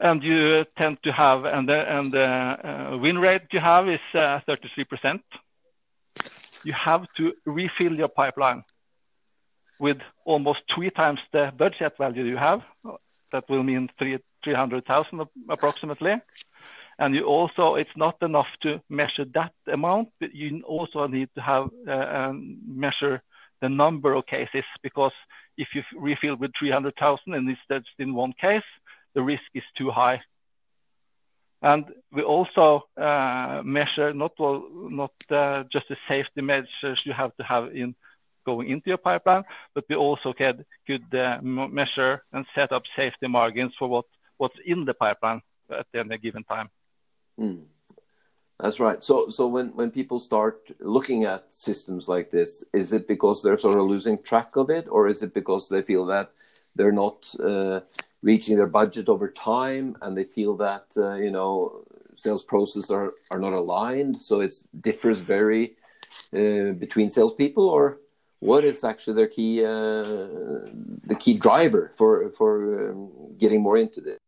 and 0.00 0.22
you 0.22 0.64
tend 0.76 1.02
to 1.02 1.12
have, 1.12 1.44
and 1.44 1.68
the, 1.68 1.78
uh, 2.22 2.96
win 2.98 3.18
rate 3.18 3.42
you 3.50 3.58
have 3.58 3.88
is 3.88 3.98
uh, 4.14 4.38
33%, 4.48 5.20
you 6.64 6.72
have 6.72 7.02
to 7.16 7.32
refill 7.44 7.94
your 7.94 8.08
pipeline 8.08 8.62
with 9.80 9.98
almost 10.24 10.60
three 10.74 10.90
times 10.90 11.18
the 11.32 11.52
budget 11.56 11.94
value 11.98 12.24
you 12.24 12.36
have. 12.36 12.60
That 13.32 13.44
will 13.48 13.62
mean 13.62 13.88
three 13.98 14.18
300,000 14.44 15.26
approximately. 15.50 16.14
And 16.98 17.14
you 17.14 17.24
also, 17.24 17.76
it's 17.76 17.96
not 17.96 18.16
enough 18.22 18.48
to 18.62 18.80
measure 18.88 19.24
that 19.34 19.52
amount, 19.72 20.08
but 20.20 20.34
you 20.34 20.62
also 20.64 21.06
need 21.06 21.28
to 21.36 21.40
have 21.40 21.70
uh, 21.88 22.32
measure 22.66 23.22
the 23.60 23.68
number 23.68 24.14
of 24.14 24.26
cases 24.26 24.64
because 24.82 25.12
if 25.56 25.68
you 25.74 25.82
refill 25.96 26.36
with 26.36 26.52
300,000 26.58 27.34
and 27.34 27.48
it's 27.48 27.60
just 27.70 27.86
in 27.98 28.14
one 28.14 28.32
case, 28.40 28.62
the 29.14 29.22
risk 29.22 29.42
is 29.54 29.62
too 29.76 29.90
high. 29.90 30.20
And 31.60 31.86
we 32.12 32.22
also 32.22 32.84
uh, 32.96 33.62
measure 33.64 34.12
not 34.14 34.32
not 34.38 35.10
uh, 35.28 35.64
just 35.72 35.88
the 35.88 35.96
safety 36.08 36.40
measures 36.40 37.00
you 37.04 37.12
have 37.12 37.34
to 37.36 37.42
have 37.42 37.74
in 37.74 37.96
going 38.46 38.70
into 38.70 38.88
your 38.90 38.98
pipeline, 38.98 39.42
but 39.74 39.84
we 39.90 39.96
also 39.96 40.32
could, 40.32 40.64
could 40.86 41.12
uh, 41.14 41.38
measure 41.42 42.22
and 42.32 42.46
set 42.54 42.70
up 42.70 42.84
safety 42.96 43.26
margins 43.26 43.72
for 43.78 43.88
what 43.88 44.04
what's 44.36 44.54
in 44.64 44.84
the 44.84 44.94
pipeline 44.94 45.42
at 45.70 45.86
any 45.94 46.16
given 46.18 46.44
time. 46.44 46.70
Mm. 47.38 47.64
That's 48.60 48.80
right. 48.80 49.02
So, 49.04 49.28
so 49.28 49.46
when, 49.46 49.68
when 49.76 49.90
people 49.92 50.18
start 50.18 50.70
looking 50.80 51.24
at 51.24 51.52
systems 51.54 52.08
like 52.08 52.30
this, 52.32 52.64
is 52.72 52.92
it 52.92 53.06
because 53.06 53.42
they're 53.42 53.58
sort 53.58 53.78
of 53.78 53.86
losing 53.86 54.20
track 54.20 54.56
of 54.56 54.68
it, 54.68 54.88
or 54.90 55.06
is 55.06 55.22
it 55.22 55.32
because 55.32 55.68
they 55.68 55.82
feel 55.82 56.06
that 56.06 56.32
they're 56.74 56.90
not 56.92 57.32
uh, 57.38 57.80
reaching 58.22 58.56
their 58.56 58.66
budget 58.66 59.08
over 59.08 59.28
time, 59.28 59.96
and 60.02 60.16
they 60.16 60.24
feel 60.24 60.56
that 60.56 60.86
uh, 60.96 61.14
you 61.14 61.30
know 61.30 61.84
sales 62.16 62.42
processes 62.42 62.90
are, 62.90 63.14
are 63.30 63.38
not 63.38 63.52
aligned, 63.52 64.20
so 64.20 64.40
it 64.40 64.52
differs 64.80 65.20
very 65.20 65.76
uh, 66.32 66.72
between 66.72 67.10
salespeople, 67.10 67.68
or 67.68 67.98
what 68.40 68.64
is 68.64 68.82
actually 68.82 69.14
their 69.14 69.28
key 69.28 69.64
uh, 69.64 70.02
the 71.04 71.16
key 71.18 71.34
driver 71.38 71.92
for 71.96 72.30
for 72.30 72.90
um, 72.90 73.10
getting 73.38 73.62
more 73.62 73.76
into 73.76 74.00
this? 74.00 74.18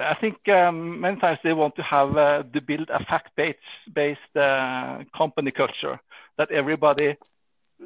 I 0.00 0.14
think 0.14 0.48
um, 0.48 1.00
many 1.00 1.18
times 1.18 1.38
they 1.42 1.52
want 1.52 1.76
to 1.76 1.82
have 1.82 2.16
uh, 2.16 2.42
to 2.52 2.60
build 2.60 2.90
a 2.90 3.04
fact-based 3.04 4.36
uh, 4.36 5.04
company 5.16 5.50
culture 5.50 6.00
that 6.36 6.50
everybody 6.50 7.16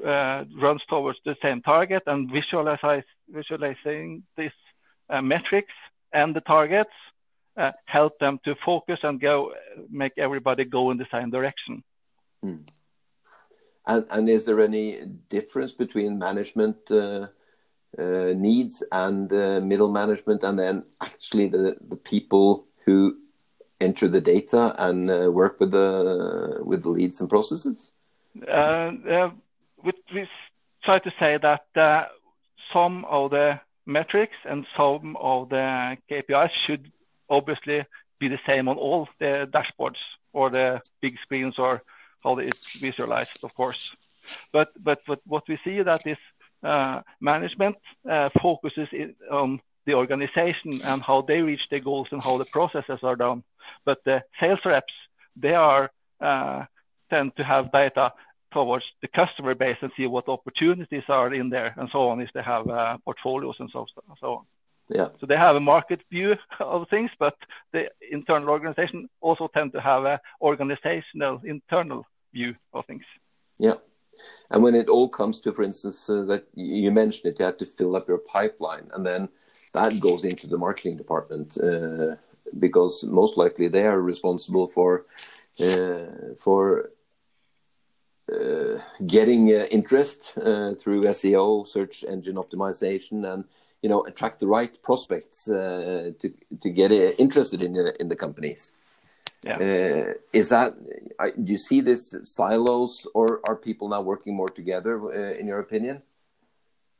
uh, 0.04 0.44
runs 0.60 0.82
towards 0.88 1.18
the 1.24 1.36
same 1.42 1.62
target 1.62 2.02
and 2.06 2.30
visualize, 2.30 3.04
visualizing 3.28 4.22
these 4.36 4.50
uh, 5.10 5.22
metrics 5.22 5.72
and 6.12 6.34
the 6.34 6.40
targets 6.40 6.90
uh, 7.56 7.70
help 7.86 8.18
them 8.18 8.38
to 8.44 8.54
focus 8.64 8.98
and 9.02 9.20
go 9.20 9.52
make 9.90 10.12
everybody 10.16 10.64
go 10.64 10.90
in 10.90 10.98
the 10.98 11.06
same 11.12 11.30
direction. 11.30 11.82
Hmm. 12.42 12.56
And, 13.86 14.06
and 14.10 14.28
is 14.28 14.44
there 14.44 14.60
any 14.60 15.04
difference 15.28 15.72
between 15.72 16.18
management? 16.18 16.76
Uh, 17.98 18.32
needs 18.34 18.82
and 18.90 19.30
middle 19.68 19.90
management, 19.90 20.42
and 20.42 20.58
then 20.58 20.82
actually 21.02 21.46
the, 21.46 21.76
the 21.88 21.96
people 21.96 22.64
who 22.86 23.14
enter 23.82 24.08
the 24.08 24.20
data 24.20 24.74
and 24.78 25.10
uh, 25.10 25.30
work 25.30 25.58
with 25.60 25.72
the 25.72 26.58
with 26.62 26.82
the 26.82 26.88
leads 26.88 27.20
and 27.20 27.28
processes? 27.28 27.92
Uh, 28.48 28.90
uh, 29.16 29.30
we, 29.84 29.92
we, 30.14 30.28
try 30.84 30.98
to 30.98 31.12
say 31.18 31.38
that 31.38 31.66
uh, 31.76 32.06
some 32.72 33.04
of 33.04 33.30
the 33.30 33.60
metrics 33.86 34.36
and 34.44 34.66
some 34.76 35.16
of 35.16 35.48
the 35.50 35.96
KPIs 36.10 36.50
should 36.66 36.90
obviously 37.28 37.84
be 38.18 38.28
the 38.28 38.40
same 38.46 38.68
on 38.68 38.76
all 38.78 39.08
the 39.20 39.48
dashboards 39.52 40.02
or 40.32 40.50
the 40.50 40.80
big 41.00 41.16
screens 41.20 41.54
or 41.58 41.82
how 42.24 42.38
it's 42.38 42.78
visualized, 42.78 43.44
of 43.44 43.54
course. 43.54 43.94
But 44.52 44.70
but, 44.82 45.00
but 45.06 45.20
what 45.26 45.44
we 45.48 45.58
see 45.64 45.82
that 45.82 46.06
is 46.06 46.18
management 47.20 47.76
uh, 48.10 48.28
focuses 48.40 48.88
on 49.30 49.60
the 49.86 49.94
organization 49.94 50.80
and 50.84 51.02
how 51.02 51.22
they 51.22 51.42
reach 51.42 51.62
their 51.70 51.80
goals 51.80 52.08
and 52.12 52.22
how 52.22 52.38
the 52.38 52.44
processes 52.44 53.00
are 53.02 53.16
done. 53.16 53.42
But 53.84 53.98
the 54.04 54.22
sales 54.40 54.60
reps, 54.64 54.92
they 55.36 55.54
are 55.54 55.90
uh, 56.20 56.64
tend 57.10 57.32
to 57.36 57.44
have 57.44 57.72
data 57.72 58.12
towards 58.52 58.84
the 59.00 59.08
customer 59.08 59.54
base 59.54 59.78
and 59.80 59.90
see 59.96 60.06
what 60.06 60.28
opportunities 60.28 61.02
are 61.08 61.32
in 61.34 61.50
there 61.50 61.74
and 61.76 61.88
so 61.90 62.08
on 62.08 62.20
if 62.20 62.30
they 62.34 62.42
have 62.42 62.68
uh, 62.68 62.98
portfolios 63.04 63.56
and 63.58 63.70
so, 63.72 63.86
so 64.20 64.26
on. 64.34 64.44
Yeah. 64.88 65.08
So 65.20 65.26
they 65.26 65.36
have 65.36 65.56
a 65.56 65.60
market 65.60 66.00
view 66.10 66.34
of 66.60 66.88
things, 66.88 67.10
but 67.18 67.34
the 67.72 67.84
internal 68.10 68.50
organization 68.50 69.08
also 69.20 69.48
tend 69.48 69.72
to 69.72 69.80
have 69.80 70.04
a 70.04 70.20
organizational 70.40 71.40
internal 71.44 72.06
view 72.32 72.54
of 72.72 72.84
things. 72.86 73.04
Yeah. 73.58 73.74
And 74.50 74.62
when 74.62 74.74
it 74.74 74.88
all 74.88 75.08
comes 75.08 75.40
to, 75.40 75.52
for 75.52 75.62
instance, 75.62 76.08
uh, 76.08 76.22
that 76.22 76.46
you 76.54 76.90
mentioned 76.90 77.26
it, 77.26 77.38
you 77.38 77.44
have 77.44 77.58
to 77.58 77.66
fill 77.66 77.96
up 77.96 78.08
your 78.08 78.18
pipeline, 78.18 78.90
and 78.94 79.06
then 79.06 79.28
that 79.72 80.00
goes 80.00 80.24
into 80.24 80.46
the 80.46 80.58
marketing 80.58 80.96
department 80.96 81.56
uh, 81.58 82.16
because 82.58 83.04
most 83.04 83.36
likely 83.36 83.68
they 83.68 83.86
are 83.86 84.00
responsible 84.00 84.68
for 84.68 85.06
uh, 85.60 86.34
for 86.38 86.90
uh, 88.32 88.78
getting 89.06 89.48
uh, 89.48 89.66
interest 89.70 90.32
uh, 90.38 90.74
through 90.74 91.02
SEO, 91.02 91.66
search 91.66 92.04
engine 92.04 92.36
optimization, 92.36 93.30
and 93.32 93.44
you 93.82 93.88
know 93.88 94.02
attract 94.04 94.40
the 94.40 94.46
right 94.46 94.82
prospects 94.82 95.44
to 95.44 96.32
to 96.62 96.70
get 96.70 96.92
interested 96.92 97.62
in 97.62 97.76
in 98.00 98.08
the 98.08 98.16
companies. 98.16 98.72
Yeah. 99.44 99.56
Uh, 99.56 100.12
is 100.32 100.50
that 100.50 100.74
do 101.44 101.52
you 101.52 101.58
see 101.58 101.80
this 101.80 102.14
silos, 102.22 103.06
or 103.14 103.40
are 103.44 103.56
people 103.56 103.88
now 103.88 104.00
working 104.00 104.36
more 104.36 104.50
together? 104.50 105.00
Uh, 105.00 105.38
in 105.38 105.46
your 105.46 105.58
opinion? 105.58 106.02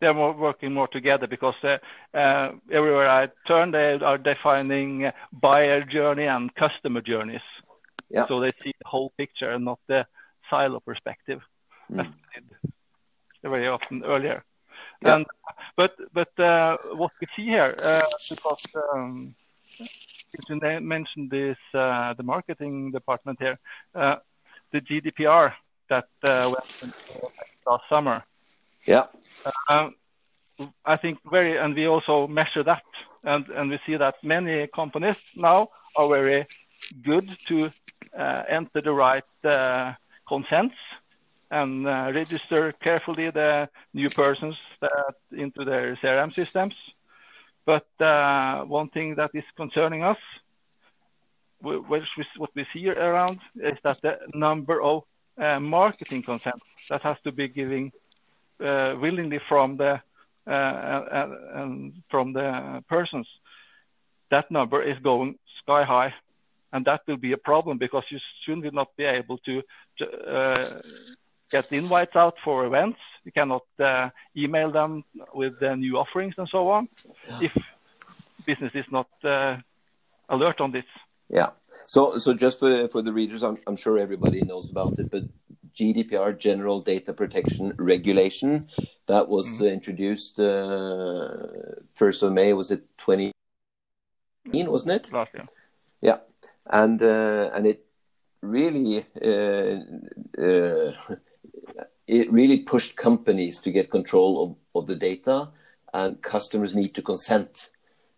They're 0.00 0.14
more 0.14 0.32
working 0.32 0.72
more 0.74 0.88
together 0.88 1.28
because 1.28 1.54
uh, 1.62 1.78
uh, 2.16 2.52
everywhere 2.72 3.08
I 3.08 3.28
turn, 3.46 3.70
they 3.70 3.92
are 4.04 4.18
defining 4.18 5.12
buyer 5.32 5.84
journey 5.84 6.26
and 6.26 6.52
customer 6.56 7.00
journeys. 7.00 7.46
Yeah. 8.10 8.26
So 8.26 8.40
they 8.40 8.50
see 8.60 8.74
the 8.82 8.88
whole 8.88 9.12
picture 9.16 9.50
and 9.50 9.64
not 9.64 9.78
the 9.86 10.04
silo 10.50 10.80
perspective, 10.80 11.40
mm. 11.90 12.00
as 12.00 12.06
very 13.44 13.68
often 13.68 14.04
earlier. 14.04 14.44
Yeah. 15.02 15.14
And 15.14 15.26
but 15.76 15.92
but 16.12 16.38
uh, 16.38 16.76
what 16.94 17.12
we 17.20 17.26
see 17.36 17.44
here, 17.44 17.76
uh, 17.82 18.02
because 18.28 18.66
um, 18.92 19.34
you 20.48 20.80
mentioned 20.80 21.30
this, 21.30 21.56
uh, 21.74 22.14
the 22.14 22.22
marketing 22.22 22.90
department 22.90 23.38
here, 23.40 23.58
uh, 23.94 24.16
the 24.72 24.80
GDPR 24.80 25.52
that 25.88 26.08
uh, 26.24 26.52
went 26.52 26.94
last 27.66 27.84
summer. 27.88 28.24
Yeah. 28.86 29.06
Um, 29.68 29.94
I 30.84 30.96
think 30.96 31.18
very, 31.30 31.56
and 31.56 31.74
we 31.74 31.86
also 31.86 32.26
measure 32.26 32.62
that, 32.64 32.82
and, 33.24 33.46
and 33.48 33.70
we 33.70 33.78
see 33.86 33.96
that 33.96 34.14
many 34.22 34.66
companies 34.68 35.16
now 35.36 35.68
are 35.96 36.08
very 36.08 36.46
good 37.02 37.24
to 37.48 37.70
uh, 38.18 38.42
enter 38.48 38.80
the 38.80 38.92
right 38.92 39.24
uh, 39.44 39.92
consents 40.28 40.74
and 41.50 41.86
uh, 41.86 42.10
register 42.14 42.72
carefully 42.82 43.30
the 43.30 43.68
new 43.92 44.08
persons 44.10 44.56
that, 44.80 45.14
into 45.32 45.64
their 45.64 45.96
CRM 45.96 46.34
systems. 46.34 46.74
But 47.64 47.86
uh, 48.00 48.64
one 48.64 48.88
thing 48.88 49.14
that 49.16 49.30
is 49.34 49.44
concerning 49.56 50.02
us, 50.02 50.18
what 51.60 52.50
we 52.54 52.66
see 52.72 52.88
around, 52.88 53.38
is 53.56 53.78
that 53.84 54.00
the 54.02 54.18
number 54.34 54.82
of 54.82 55.04
uh, 55.38 55.60
marketing 55.60 56.22
consent 56.22 56.60
that 56.90 57.02
has 57.02 57.16
to 57.24 57.32
be 57.32 57.48
given 57.48 57.92
uh, 58.60 58.94
willingly 59.00 59.40
from 59.48 59.76
the 59.76 60.00
uh, 60.44 61.26
from 62.10 62.32
the 62.32 62.82
persons, 62.88 63.28
that 64.32 64.50
number 64.50 64.82
is 64.82 64.98
going 65.04 65.38
sky 65.62 65.84
high, 65.84 66.12
and 66.72 66.84
that 66.84 67.00
will 67.06 67.16
be 67.16 67.32
a 67.32 67.38
problem 67.38 67.78
because 67.78 68.02
you 68.10 68.18
soon 68.44 68.60
will 68.60 68.72
not 68.72 68.88
be 68.96 69.04
able 69.04 69.38
to 69.38 69.62
get 71.50 71.70
invites 71.70 72.16
out 72.16 72.34
for 72.44 72.66
events. 72.66 72.98
You 73.24 73.32
cannot 73.32 73.66
uh, 73.78 74.10
email 74.36 74.70
them 74.72 75.04
with 75.34 75.60
the 75.60 75.76
new 75.76 75.96
offerings 75.98 76.34
and 76.38 76.48
so 76.48 76.68
on 76.68 76.88
if 77.40 77.52
business 78.46 78.72
is 78.74 78.84
not 78.90 79.08
uh, 79.24 79.56
alert 80.28 80.60
on 80.60 80.72
this. 80.72 80.84
Yeah. 81.28 81.50
So, 81.86 82.16
so 82.18 82.34
just 82.34 82.58
for 82.58 82.88
for 82.88 83.02
the 83.02 83.12
readers, 83.12 83.42
I'm, 83.42 83.56
I'm 83.66 83.76
sure 83.76 83.98
everybody 83.98 84.42
knows 84.42 84.70
about 84.70 84.98
it, 84.98 85.10
but 85.10 85.24
GDPR, 85.74 86.38
General 86.38 86.80
Data 86.80 87.12
Protection 87.12 87.74
Regulation, 87.78 88.68
that 89.06 89.28
was 89.28 89.46
mm. 89.58 89.62
uh, 89.62 89.64
introduced 89.66 90.38
uh, 90.38 91.78
first 91.94 92.22
of 92.22 92.32
May. 92.32 92.52
Was 92.52 92.70
it 92.70 92.84
20? 92.98 93.32
Wasn't 94.52 94.92
it? 94.92 95.12
Last 95.12 95.32
year. 95.34 95.46
Yeah, 96.00 96.18
and 96.66 97.00
uh, 97.00 97.50
and 97.54 97.66
it 97.66 97.86
really 98.42 99.06
uh, 99.22 99.78
uh, 100.42 100.92
it 102.12 102.30
really 102.30 102.58
pushed 102.58 102.96
companies 102.96 103.58
to 103.60 103.70
get 103.70 103.90
control 103.90 104.32
of, 104.44 104.48
of 104.78 104.86
the 104.86 104.96
data, 104.96 105.48
and 105.94 106.20
customers 106.20 106.74
need 106.74 106.94
to 106.94 107.02
consent. 107.02 107.70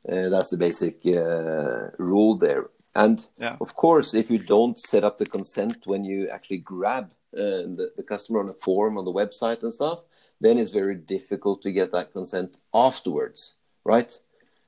Uh, 0.08 0.28
that's 0.28 0.50
the 0.50 0.56
basic 0.56 0.96
uh, 1.06 1.90
rule 1.98 2.34
there. 2.36 2.64
And 2.94 3.24
yeah. 3.38 3.56
of 3.60 3.74
course, 3.74 4.14
if 4.14 4.30
you 4.30 4.38
don't 4.38 4.78
set 4.78 5.04
up 5.04 5.16
the 5.18 5.26
consent 5.26 5.78
when 5.86 6.04
you 6.04 6.28
actually 6.28 6.58
grab 6.58 7.06
uh, 7.36 7.62
the, 7.78 7.92
the 7.96 8.02
customer 8.02 8.40
on 8.40 8.48
a 8.48 8.54
form 8.54 8.98
on 8.98 9.04
the 9.04 9.12
website 9.12 9.62
and 9.62 9.72
stuff, 9.72 10.00
then 10.40 10.58
it's 10.58 10.72
very 10.72 10.96
difficult 10.96 11.62
to 11.62 11.72
get 11.72 11.92
that 11.92 12.12
consent 12.12 12.56
afterwards, 12.72 13.54
right? 13.84 14.18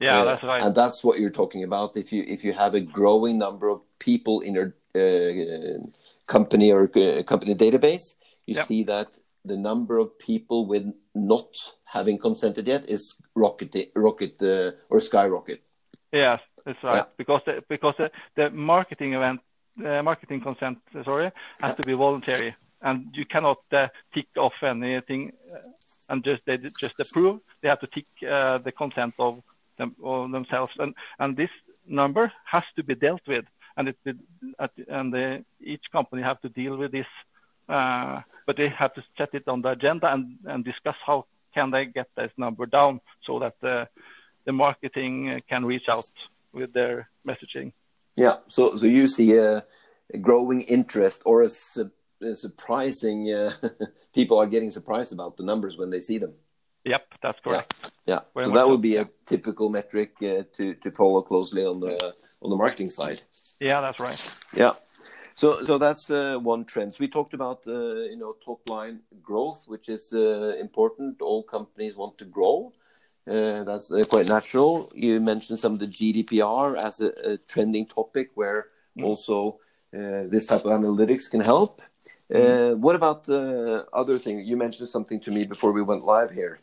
Yeah, 0.01 0.21
uh, 0.21 0.25
that's 0.25 0.43
right. 0.43 0.63
And 0.63 0.75
that's 0.75 1.03
what 1.03 1.19
you're 1.19 1.31
talking 1.43 1.65
about. 1.65 1.97
If 1.97 2.13
you 2.13 2.23
if 2.27 2.45
you 2.45 2.53
have 2.53 2.75
a 2.75 2.81
growing 2.81 3.39
number 3.39 3.69
of 3.69 3.81
people 3.99 4.41
in 4.41 4.55
your 4.59 4.75
uh, 4.95 5.79
company 6.27 6.71
or 6.73 6.85
uh, 6.85 7.23
company 7.23 7.55
database, 7.55 8.15
you 8.47 8.55
yep. 8.55 8.67
see 8.67 8.85
that 8.85 9.19
the 9.45 9.57
number 9.57 9.99
of 9.99 10.19
people 10.19 10.67
with 10.67 10.93
not 11.15 11.75
having 11.85 12.19
consented 12.19 12.67
yet 12.67 12.89
is 12.89 13.17
rocket 13.35 13.75
rocket 13.95 14.43
uh, 14.43 14.73
or 14.91 15.01
skyrocket. 15.01 15.63
Yes, 16.13 16.41
that's 16.65 16.83
right. 16.83 16.97
Yeah. 16.97 17.05
Because 17.17 17.43
the, 17.47 17.63
because 17.69 17.95
the, 17.99 18.11
the 18.35 18.51
marketing 18.51 19.15
event 19.15 19.41
uh, 19.85 20.03
marketing 20.03 20.41
consent 20.41 20.79
sorry 21.05 21.27
has 21.61 21.71
yeah. 21.71 21.75
to 21.75 21.85
be 21.85 21.93
voluntary, 21.93 22.55
and 22.83 23.15
you 23.15 23.25
cannot 23.25 23.59
uh, 23.73 23.89
tick 24.15 24.27
off 24.37 24.55
anything 24.63 25.33
uh, 25.53 25.59
and 26.09 26.25
just 26.25 26.47
they 26.47 26.57
just 26.57 26.99
approve. 26.99 27.41
They 27.63 27.69
have 27.69 27.81
to 27.81 27.87
tick 27.89 28.07
uh, 28.23 28.59
the 28.59 28.73
consent 28.73 29.15
of 29.19 29.43
them 29.79 29.95
of 30.03 30.31
themselves, 30.31 30.73
and 30.79 30.95
and 31.19 31.37
this 31.37 31.51
number 31.87 32.33
has 32.45 32.65
to 32.77 32.83
be 32.83 32.95
dealt 32.95 33.23
with, 33.27 33.45
and 33.77 33.89
it 33.89 33.97
and 34.89 35.13
the, 35.13 35.45
each 35.61 35.85
company 35.93 36.23
have 36.23 36.41
to 36.41 36.49
deal 36.49 36.77
with 36.77 36.93
this 36.93 37.07
uh, 37.69 38.23
but 38.47 38.57
they 38.57 38.69
have 38.69 38.95
to 38.95 39.03
set 39.19 39.31
it 39.35 39.47
on 39.49 39.63
the 39.63 39.71
agenda 39.71 40.13
and, 40.13 40.39
and 40.45 40.65
discuss 40.65 40.95
how 41.05 41.27
can 41.53 41.71
they 41.71 41.87
get 41.87 42.09
this 42.17 42.31
number 42.37 42.67
down 42.67 43.01
so 43.27 43.39
that 43.41 43.55
the, 43.61 43.89
the 44.45 44.53
marketing 44.53 45.41
can 45.49 45.65
reach 45.65 45.89
out 45.89 46.05
with 46.53 46.73
their 46.73 47.09
messaging. 47.27 47.73
Yeah, 48.17 48.37
so 48.49 48.77
so 48.77 48.87
you 48.87 49.09
see 49.09 49.37
a, 49.37 49.65
a 50.15 50.19
growing 50.19 50.63
interest 50.63 51.23
or 51.25 51.43
a, 51.43 51.49
su 51.49 51.91
a 52.23 52.35
surprising 52.35 53.31
uh, 53.31 53.53
people 54.15 54.39
are 54.39 54.47
getting 54.47 54.71
surprised 54.71 55.13
about 55.13 55.37
the 55.37 55.45
numbers 55.45 55.77
when 55.77 55.91
they 55.91 56.01
see 56.01 56.19
them. 56.19 56.33
Yep, 56.85 57.03
that's 57.23 57.41
correct. 57.45 57.91
Yeah, 58.07 58.21
yeah. 58.37 58.45
so 58.45 58.53
that 58.53 58.69
would 58.69 58.81
be 58.81 58.97
a 58.97 59.09
typical 59.27 59.69
metric 59.69 60.13
uh, 60.23 60.45
to 60.57 60.75
to 60.83 60.91
follow 60.93 61.21
closely 61.21 61.65
on 61.65 61.81
the 61.81 62.15
on 62.41 62.49
the 62.49 62.57
marketing 62.57 62.91
side. 62.91 63.21
Yeah, 63.61 63.81
that's 63.81 64.01
right. 64.01 64.21
Yeah. 64.55 64.75
So, 65.37 65.63
so 65.67 65.77
that's 65.77 66.07
the 66.07 66.41
one 66.43 66.65
trend. 66.65 66.95
So 66.95 66.99
we 67.01 67.09
talked 67.09 67.35
about 67.35 67.61
uh, 67.67 67.97
you 68.13 68.17
know 68.17 68.33
top 68.43 68.67
line 68.71 69.01
growth, 69.23 69.65
which 69.67 69.91
is 69.91 70.13
uh, 70.15 70.57
important. 70.59 71.21
All 71.21 71.43
companies 71.43 71.95
want 71.95 72.17
to 72.19 72.25
grow. 72.25 72.73
Uh, 73.29 73.63
that's 73.65 73.93
uh, 73.93 74.03
quite 74.09 74.27
natural. 74.27 74.91
You 74.95 75.21
mentioned 75.21 75.61
some 75.61 75.75
of 75.75 75.79
the 75.79 75.89
GDPR 75.89 76.79
as 76.83 77.03
a, 77.03 77.13
a 77.33 77.37
trending 77.37 77.85
topic, 77.85 78.31
where 78.35 78.69
mm. 78.97 79.05
also 79.05 79.61
uh, 79.95 80.25
this 80.27 80.47
type 80.47 80.65
of 80.65 80.73
analytics 80.73 81.31
can 81.31 81.41
help. 81.41 81.83
Uh, 82.35 82.39
mm. 82.39 82.79
What 82.79 82.97
about 82.97 83.25
the 83.27 83.87
other 83.93 84.19
things? 84.19 84.49
You 84.49 84.57
mentioned 84.57 84.89
something 84.89 85.21
to 85.21 85.31
me 85.31 85.45
before 85.45 85.71
we 85.71 85.83
went 85.83 86.07
live 86.07 86.31
here 86.31 86.61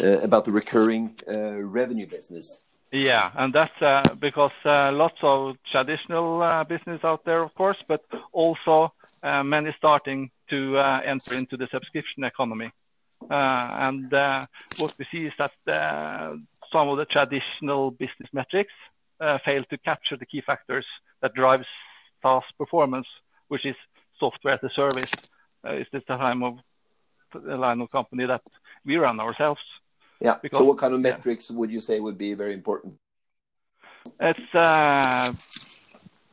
about 0.00 0.44
the 0.44 0.52
recurring 0.52 1.14
revenue 1.26 2.06
business. 2.06 2.62
Yeah, 2.92 3.30
and 3.36 3.54
that's 3.54 3.80
uh, 3.80 4.02
because 4.20 4.52
uh, 4.66 4.92
lots 4.92 5.16
of 5.22 5.56
traditional 5.70 6.42
uh, 6.42 6.62
business 6.64 7.00
out 7.02 7.24
there, 7.24 7.42
of 7.42 7.54
course, 7.54 7.78
but 7.88 8.04
also 8.32 8.92
uh, 9.22 9.42
many 9.42 9.74
starting 9.78 10.30
to 10.50 10.76
uh, 10.76 11.00
enter 11.02 11.34
into 11.34 11.56
the 11.56 11.68
subscription 11.72 12.22
economy. 12.24 12.70
Uh, 13.30 13.34
and 13.88 14.12
what 14.76 14.94
we 14.98 15.06
see 15.10 15.24
is 15.24 15.32
that 15.38 15.52
some 16.70 16.88
of 16.88 16.98
the 16.98 17.06
traditional 17.06 17.92
business 17.92 18.28
metrics 18.34 18.72
fail 19.42 19.64
to 19.70 19.78
capture 19.78 20.18
the 20.18 20.26
key 20.26 20.42
factors 20.42 20.84
that 21.22 21.32
drives 21.32 21.66
SaaS 22.20 22.44
performance, 22.58 23.06
which 23.48 23.64
is 23.64 23.76
software 24.20 24.54
as 24.54 24.62
a 24.64 24.70
service. 24.74 25.10
is 25.64 25.86
this 25.92 26.02
the 26.08 26.16
time 26.16 26.42
of 26.42 26.58
line 27.42 27.80
of 27.80 27.90
company 27.90 28.26
that 28.26 28.42
we 28.84 28.96
run 28.96 29.18
ourselves? 29.18 29.62
Yeah. 30.22 30.36
Because, 30.40 30.58
so 30.58 30.64
what 30.64 30.78
kind 30.78 30.94
of 30.94 31.00
metrics 31.00 31.50
yeah. 31.50 31.56
would 31.56 31.70
you 31.70 31.80
say 31.80 31.98
would 32.00 32.16
be 32.16 32.34
very 32.34 32.54
important? 32.54 32.94
It's 34.20 34.54
uh, 34.54 35.32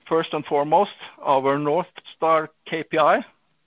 first 0.08 0.34
and 0.34 0.46
foremost 0.46 0.92
our 1.22 1.58
North 1.58 1.88
Star 2.16 2.50
KPI 2.72 3.24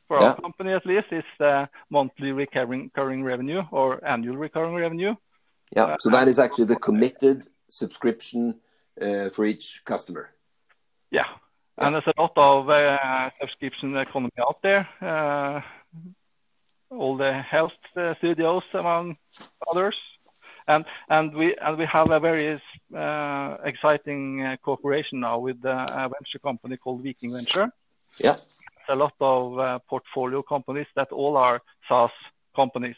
for 0.07 0.21
yeah. 0.21 0.27
our 0.27 0.41
company 0.41 0.73
at 0.73 0.87
least 0.87 1.07
is 1.11 1.25
the 1.39 1.69
monthly 1.91 2.33
recurring, 2.33 2.85
recurring 2.85 3.25
revenue 3.25 3.63
or 3.73 4.05
annual 4.07 4.37
recurring 4.37 4.75
revenue. 4.75 5.15
Yeah. 5.75 5.85
Uh, 5.85 5.97
so 5.99 6.11
that 6.11 6.29
is 6.29 6.39
actually 6.39 6.67
the 6.67 6.77
committed 6.77 7.49
subscription 7.69 8.61
uh, 9.01 9.31
for 9.31 9.45
each 9.45 9.83
customer. 9.85 10.31
Yeah. 11.11 11.25
yeah. 11.79 11.87
And 11.87 11.95
there's 11.95 12.07
a 12.07 12.21
lot 12.21 12.33
of 12.37 12.71
uh, 12.71 13.31
subscription 13.41 13.97
economy 13.97 14.31
out 14.39 14.59
there. 14.63 14.89
Uh, 15.01 15.61
all 16.91 17.17
the 17.17 17.33
health 17.33 17.79
uh, 17.97 18.15
studios 18.19 18.65
among 18.75 19.17
others 19.71 19.97
we 21.37 21.57
and 21.57 21.79
we 21.79 21.87
have 21.87 22.11
a 22.11 22.20
very 22.20 22.61
uh, 22.96 23.57
exciting 23.64 24.42
uh, 24.42 24.57
cooperation 24.62 25.20
now 25.20 25.38
with 25.38 25.64
a 25.64 26.11
venture 26.11 26.38
company 26.42 26.77
called 26.77 27.03
Viking 27.03 27.33
Venture. 27.33 27.70
Yeah, 28.18 28.37
a 28.88 28.94
lot 28.94 29.14
of 29.20 29.59
uh, 29.59 29.79
portfolio 29.88 30.42
companies 30.42 30.87
that 30.96 31.12
all 31.12 31.37
are 31.37 31.61
SaaS 31.88 32.11
companies, 32.55 32.96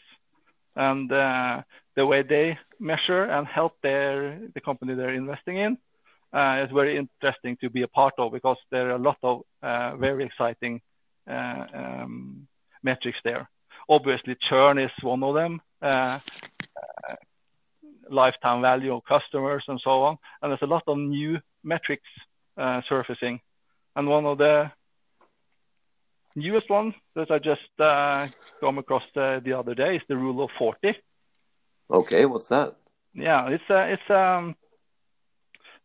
and 0.75 1.11
uh, 1.11 1.61
the 1.95 2.05
way 2.05 2.23
they 2.23 2.57
measure 2.79 3.23
and 3.23 3.47
help 3.47 3.73
their 3.81 4.39
the 4.53 4.61
company 4.61 4.93
they're 4.93 5.13
investing 5.13 5.57
in 5.57 5.77
uh, 6.33 6.63
is 6.65 6.71
very 6.71 6.97
interesting 6.97 7.57
to 7.61 7.69
be 7.69 7.83
a 7.83 7.87
part 7.87 8.13
of 8.17 8.31
because 8.31 8.57
there 8.71 8.89
are 8.89 8.95
a 8.95 8.99
lot 8.99 9.17
of 9.23 9.41
uh, 9.63 9.95
very 9.95 10.25
exciting 10.25 10.81
um, 11.27 12.47
metrics 12.83 13.17
there. 13.23 13.49
Obviously, 13.87 14.35
churn 14.49 14.79
is 14.79 14.91
one 15.01 15.23
of 15.23 15.35
them 15.35 15.61
lifetime 18.09 18.61
value 18.61 18.93
of 18.95 19.03
customers 19.05 19.63
and 19.67 19.79
so 19.83 20.03
on. 20.03 20.17
And 20.41 20.51
there's 20.51 20.61
a 20.61 20.67
lot 20.67 20.83
of 20.87 20.97
new 20.97 21.39
metrics 21.63 22.07
uh, 22.57 22.81
surfacing. 22.87 23.39
And 23.95 24.07
one 24.07 24.25
of 24.25 24.37
the 24.37 24.71
newest 26.35 26.69
ones 26.69 26.93
that 27.15 27.31
I 27.31 27.39
just 27.39 27.79
uh, 27.79 28.27
come 28.59 28.77
across 28.77 29.03
the, 29.13 29.41
the 29.43 29.53
other 29.53 29.73
day 29.73 29.95
is 29.95 30.01
the 30.07 30.17
rule 30.17 30.43
of 30.43 30.49
40. 30.57 30.95
Okay, 31.89 32.25
what's 32.25 32.47
that? 32.47 32.75
Yeah, 33.13 33.49
it's 33.49 33.69
a, 33.69 33.93
it's 33.93 34.09
a 34.09 34.19
um, 34.19 34.55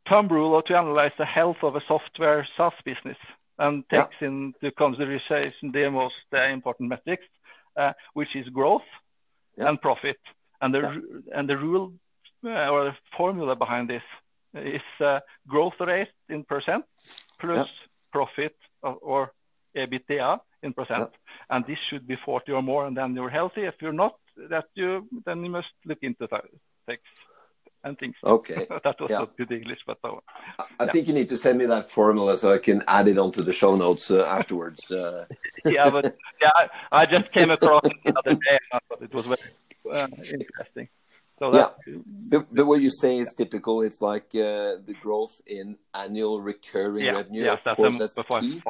thumb 0.09 0.29
rule 0.29 0.61
to 0.63 0.77
analyze 0.77 1.13
the 1.19 1.25
health 1.25 1.59
of 1.63 1.77
a 1.77 1.83
software 1.87 2.47
SaaS 2.57 2.73
business 2.85 3.19
and 3.59 3.89
takes 3.89 4.17
yeah. 4.21 4.29
into 4.29 4.71
consideration 4.73 5.71
the 5.73 5.91
most 5.91 6.15
uh, 6.35 6.45
important 6.45 6.89
metrics, 6.89 7.25
uh, 7.77 7.93
which 8.15 8.35
is 8.35 8.49
growth 8.49 8.89
yeah. 9.57 9.69
and 9.69 9.81
profit. 9.81 10.19
And 10.63 10.75
the 10.75 10.81
yeah. 10.81 11.39
and 11.39 11.49
the 11.49 11.57
rule 11.57 11.93
uh, 11.93 12.10
or 12.43 12.85
the 12.85 12.97
formula 13.17 13.57
behind 13.57 13.89
this 13.89 14.03
is 14.55 14.83
uh, 15.01 15.21
growth 15.47 15.75
rate 15.81 16.09
in 16.29 16.45
percent 16.45 16.85
plus 17.39 17.69
profit 18.13 18.57
or 18.83 19.33
EBITDA 19.77 20.41
in 20.63 20.73
percent. 20.73 21.11
and 21.51 21.65
this 21.67 21.79
should 21.89 22.07
be 22.07 22.17
40 22.25 22.53
or 22.53 22.63
more, 22.63 22.87
and 22.87 22.97
then 22.97 23.15
you're 23.15 23.31
healthy. 23.31 23.63
If 23.63 23.75
you're 23.81 23.93
not, 23.93 24.17
that 24.49 24.67
you 24.75 25.07
then 25.27 25.45
you 25.45 25.51
must 25.51 25.73
look 25.85 25.99
into 26.03 26.27
text 26.87 27.07
and 27.85 27.99
things. 27.99 28.15
Okay. 28.23 28.67
that 28.85 29.01
was 29.01 29.11
yeah. 29.11 29.19
not 29.19 29.37
good 29.37 29.51
English, 29.53 29.81
but 29.87 29.99
uh, 30.05 30.17
I 30.79 30.85
yeah. 30.85 30.93
think 30.93 31.09
you 31.09 31.15
need 31.15 31.29
to 31.31 31.37
send 31.37 31.59
me 31.59 31.67
that 31.67 31.91
formula 31.91 32.37
so 32.37 32.53
I 32.53 32.59
can 32.59 32.83
add 32.87 33.09
it 33.09 33.19
onto 33.19 33.43
the 33.43 33.53
show 33.53 33.77
notes 33.77 34.11
uh, 34.11 34.25
afterwards. 34.25 34.91
Uh. 34.91 35.27
yeah, 35.65 35.91
but 35.91 36.17
yeah, 36.41 36.69
I 36.93 37.07
just 37.07 37.33
came 37.33 37.51
across 37.51 37.85
it 37.85 37.97
the 38.05 38.19
other 38.19 38.35
day 38.35 38.59
and 38.59 38.73
I 38.75 38.79
thought 38.89 39.03
it 39.03 39.15
was 39.15 39.27
very 39.27 40.01
uh, 40.01 40.09
interesting. 40.23 40.89
So 41.39 41.55
yeah, 41.55 41.71
the, 42.31 42.47
the 42.51 42.65
way 42.65 42.79
you 42.79 42.91
say 42.91 43.19
is 43.19 43.35
typical. 43.37 43.83
It's 43.83 44.01
like 44.01 44.29
uh, 44.35 44.79
the 44.89 44.97
growth 45.03 45.41
in 45.47 45.77
annual 45.95 46.41
recurring 46.41 47.05
yeah, 47.05 47.13
revenue. 47.13 47.45
Yes, 47.45 47.61
of 47.67 47.77
course, 47.77 47.99
that's 47.99 48.23
key. 48.41 48.63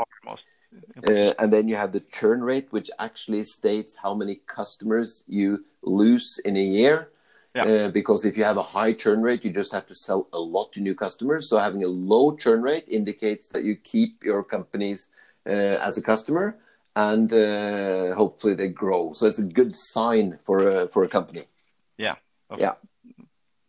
Uh, 1.07 1.33
and 1.39 1.53
then 1.53 1.69
you 1.69 1.77
have 1.77 1.93
the 1.93 2.01
churn 2.01 2.43
rate, 2.43 2.69
which 2.71 2.91
actually 2.99 3.45
states 3.45 3.97
how 4.03 4.15
many 4.15 4.37
customers 4.47 5.25
you 5.27 5.65
lose 5.83 6.41
in 6.45 6.57
a 6.57 6.63
year. 6.63 7.11
Yeah. 7.55 7.65
Uh, 7.65 7.89
because 7.91 8.25
if 8.25 8.37
you 8.39 8.45
have 8.45 8.57
a 8.57 8.63
high 8.63 8.93
churn 8.93 9.23
rate, 9.23 9.45
you 9.45 9.51
just 9.51 9.73
have 9.73 9.87
to 9.89 9.95
sell 9.95 10.29
a 10.33 10.39
lot 10.39 10.73
to 10.73 10.81
new 10.81 10.95
customers. 10.95 11.49
So 11.51 11.59
having 11.59 11.83
a 11.83 11.89
low 11.89 12.37
churn 12.37 12.63
rate 12.63 12.85
indicates 12.87 13.49
that 13.49 13.65
you 13.65 13.75
keep 13.75 14.23
your 14.23 14.45
companies 14.45 15.09
uh, 15.47 15.77
as 15.89 15.99
a 15.99 16.03
customer, 16.03 16.57
and 16.95 17.33
uh, 17.33 18.15
hopefully 18.15 18.55
they 18.55 18.69
grow. 18.69 19.13
So 19.13 19.27
it's 19.27 19.41
a 19.41 19.49
good 19.61 19.75
sign 19.75 20.39
for 20.45 20.61
a, 20.61 20.89
for 20.89 21.03
a 21.03 21.09
company. 21.09 21.45
Yeah. 21.99 22.15
Okay. 22.53 22.63
Yeah. 22.63 22.75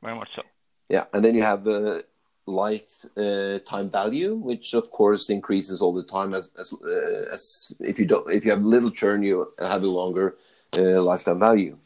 Very 0.01 0.15
much 0.15 0.35
so. 0.35 0.43
Yeah, 0.89 1.05
and 1.13 1.23
then 1.23 1.35
you 1.35 1.43
have 1.43 1.63
the 1.63 2.03
lifetime 2.45 3.85
uh, 3.85 3.89
value, 3.89 4.35
which 4.35 4.73
of 4.73 4.91
course 4.91 5.29
increases 5.29 5.81
all 5.81 5.93
the 5.93 6.03
time. 6.03 6.33
As 6.33 6.51
as, 6.59 6.73
uh, 6.73 7.31
as 7.31 7.73
if 7.79 7.99
you 7.99 8.05
don't, 8.05 8.29
if 8.31 8.43
you 8.45 8.51
have 8.51 8.63
little 8.63 8.91
churn, 8.91 9.23
you 9.23 9.53
have 9.59 9.83
a 9.83 9.87
longer 9.87 10.35
uh, 10.77 11.01
lifetime 11.01 11.39
value. 11.39 11.77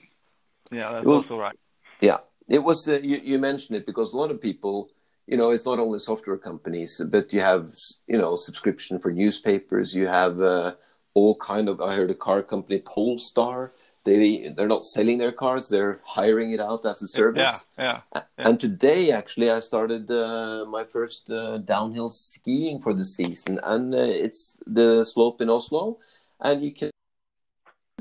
Yeah, 0.71 0.93
that's 0.93 1.05
well, 1.05 1.17
also 1.17 1.37
right. 1.37 1.57
Yeah, 2.01 2.17
it 2.47 2.63
was. 2.63 2.87
Uh, 2.87 2.99
you, 3.03 3.17
you 3.23 3.37
mentioned 3.37 3.77
it 3.77 3.85
because 3.85 4.13
a 4.13 4.17
lot 4.17 4.31
of 4.31 4.41
people, 4.41 4.89
you 5.27 5.37
know, 5.37 5.51
it's 5.51 5.65
not 5.65 5.79
only 5.79 5.99
software 5.99 6.37
companies, 6.37 7.01
but 7.11 7.31
you 7.33 7.41
have, 7.41 7.75
you 8.07 8.17
know, 8.17 8.35
subscription 8.35 8.99
for 8.99 9.11
newspapers. 9.11 9.93
You 9.93 10.07
have 10.07 10.41
uh, 10.41 10.73
all 11.13 11.35
kind 11.35 11.69
of. 11.69 11.81
I 11.81 11.95
heard 11.95 12.11
a 12.11 12.15
car 12.15 12.41
company, 12.41 12.79
Polestar 12.79 13.71
they 14.05 14.53
they're 14.55 14.67
not 14.67 14.83
selling 14.83 15.17
their 15.17 15.31
cars 15.31 15.67
they're 15.67 15.99
hiring 16.05 16.51
it 16.51 16.61
out 16.61 16.85
as 16.85 17.01
a 17.01 17.07
service 17.07 17.65
yeah 17.77 18.01
yeah, 18.13 18.21
yeah. 18.37 18.47
and 18.47 18.59
today 18.59 19.11
actually 19.11 19.51
i 19.51 19.59
started 19.59 20.09
uh, 20.09 20.63
my 20.65 20.83
first 20.83 21.29
uh, 21.29 21.57
downhill 21.57 22.09
skiing 22.09 22.79
for 22.79 22.93
the 22.93 23.03
season 23.03 23.59
and 23.63 23.93
uh, 23.93 23.97
it's 23.97 24.61
the 24.65 25.03
slope 25.03 25.41
in 25.41 25.49
oslo 25.49 25.97
and 26.39 26.63
you 26.63 26.71
can 26.71 26.89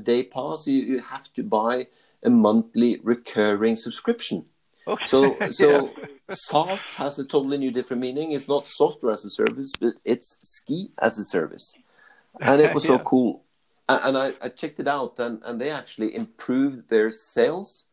day 0.01 0.23
pass 0.23 0.67
you, 0.67 0.81
you 0.81 0.99
have 1.01 1.31
to 1.33 1.43
buy 1.43 1.87
a 2.23 2.29
monthly 2.29 2.99
recurring 3.03 3.75
subscription 3.75 4.45
okay. 4.87 5.05
so 5.05 5.35
so 5.49 5.67
yeah. 5.97 6.05
SaaS 6.29 6.93
has 6.95 7.19
a 7.19 7.25
totally 7.25 7.57
new 7.57 7.71
different 7.71 8.01
meaning 8.01 8.31
it's 8.31 8.47
not 8.47 8.67
software 8.67 9.13
as 9.13 9.25
a 9.25 9.29
service 9.29 9.71
but 9.79 9.95
it's 10.05 10.37
ski 10.41 10.91
as 11.01 11.17
a 11.17 11.23
service 11.23 11.75
and 12.39 12.61
it 12.61 12.73
was 12.73 12.83
so 12.83 12.99
cool 13.11 13.44
and 13.87 14.17
I, 14.17 14.33
I, 14.41 14.49
checked 14.49 14.79
it 14.79 14.87
out, 14.87 15.19
and, 15.19 15.41
and 15.43 15.61
they 15.61 15.69
actually 15.69 16.15
improved 16.15 16.89
their 16.89 17.11
sales 17.11 17.85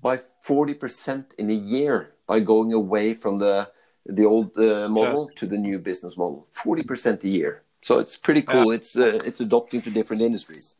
by 0.00 0.20
40% 0.46 1.34
in 1.34 1.50
a 1.50 1.54
year 1.54 2.14
by 2.26 2.40
going 2.40 2.72
away 2.72 3.14
from 3.14 3.38
the 3.38 3.70
the 4.06 4.24
old 4.24 4.56
uh, 4.56 4.88
model 4.88 5.28
yeah. 5.28 5.38
to 5.38 5.46
the 5.46 5.58
new 5.58 5.78
business 5.78 6.16
model. 6.16 6.46
40% 6.54 7.24
a 7.24 7.28
year. 7.28 7.62
So 7.82 7.98
it's 7.98 8.16
pretty 8.16 8.42
cool. 8.42 8.72
Yeah. 8.72 8.76
It's 8.76 8.96
uh, 8.96 9.18
it's 9.24 9.40
adopting 9.40 9.82
to 9.82 9.90
different 9.90 10.22
industries. 10.22 10.76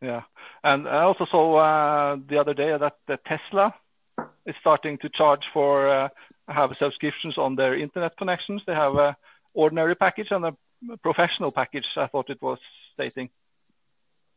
Yeah, 0.00 0.22
and 0.64 0.88
I 0.88 1.02
also 1.02 1.26
saw 1.26 1.56
uh, 1.56 2.16
the 2.28 2.38
other 2.38 2.54
day 2.54 2.76
that 2.76 2.96
the 3.06 3.18
Tesla 3.26 3.74
is 4.46 4.54
starting 4.60 4.98
to 4.98 5.08
charge 5.08 5.44
for 5.52 5.88
uh, 5.88 6.08
have 6.48 6.76
subscriptions 6.76 7.38
on 7.38 7.56
their 7.56 7.74
internet 7.74 8.16
connections. 8.16 8.62
They 8.66 8.74
have 8.74 8.96
a 8.96 9.16
ordinary 9.54 9.94
package 9.94 10.28
and 10.30 10.44
a 10.46 10.56
professional 11.02 11.52
package. 11.52 11.86
I 11.96 12.06
thought 12.06 12.30
it 12.30 12.42
was 12.42 12.58
stating. 12.94 13.30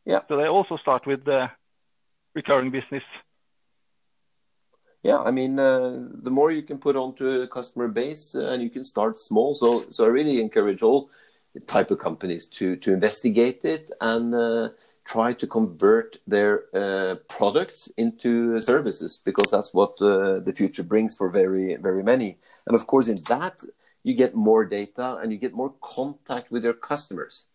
Yeah. 0.05 0.21
So 0.27 0.37
they 0.37 0.47
also 0.47 0.77
start 0.77 1.05
with 1.05 1.23
the 1.25 1.49
recurring 2.35 2.71
business. 2.71 3.03
Yeah, 5.03 5.19
I 5.19 5.31
mean, 5.31 5.59
uh, 5.59 6.09
the 6.21 6.29
more 6.29 6.51
you 6.51 6.61
can 6.61 6.77
put 6.77 6.95
onto 6.95 7.41
a 7.41 7.47
customer 7.47 7.87
base, 7.87 8.35
uh, 8.35 8.45
and 8.45 8.61
you 8.61 8.69
can 8.69 8.85
start 8.85 9.19
small. 9.19 9.55
So, 9.55 9.85
so 9.89 10.05
I 10.05 10.09
really 10.09 10.39
encourage 10.39 10.83
all 10.83 11.09
type 11.65 11.91
of 11.91 11.99
companies 11.99 12.45
to 12.47 12.75
to 12.77 12.93
investigate 12.93 13.65
it 13.65 13.91
and 13.99 14.33
uh, 14.33 14.69
try 15.05 15.33
to 15.33 15.47
convert 15.47 16.17
their 16.27 16.63
uh, 16.73 17.15
products 17.27 17.89
into 17.97 18.61
services 18.61 19.19
because 19.25 19.51
that's 19.51 19.73
what 19.73 20.01
uh, 20.01 20.39
the 20.39 20.53
future 20.55 20.83
brings 20.83 21.15
for 21.15 21.29
very 21.29 21.75
very 21.75 22.03
many. 22.03 22.37
And 22.67 22.75
of 22.75 22.87
course, 22.87 23.07
in 23.07 23.17
that 23.27 23.63
you 24.03 24.13
get 24.13 24.35
more 24.35 24.65
data 24.65 25.17
and 25.21 25.31
you 25.31 25.37
get 25.37 25.53
more 25.53 25.73
contact 25.81 26.51
with 26.51 26.63
your 26.63 26.73
customers. 26.73 27.45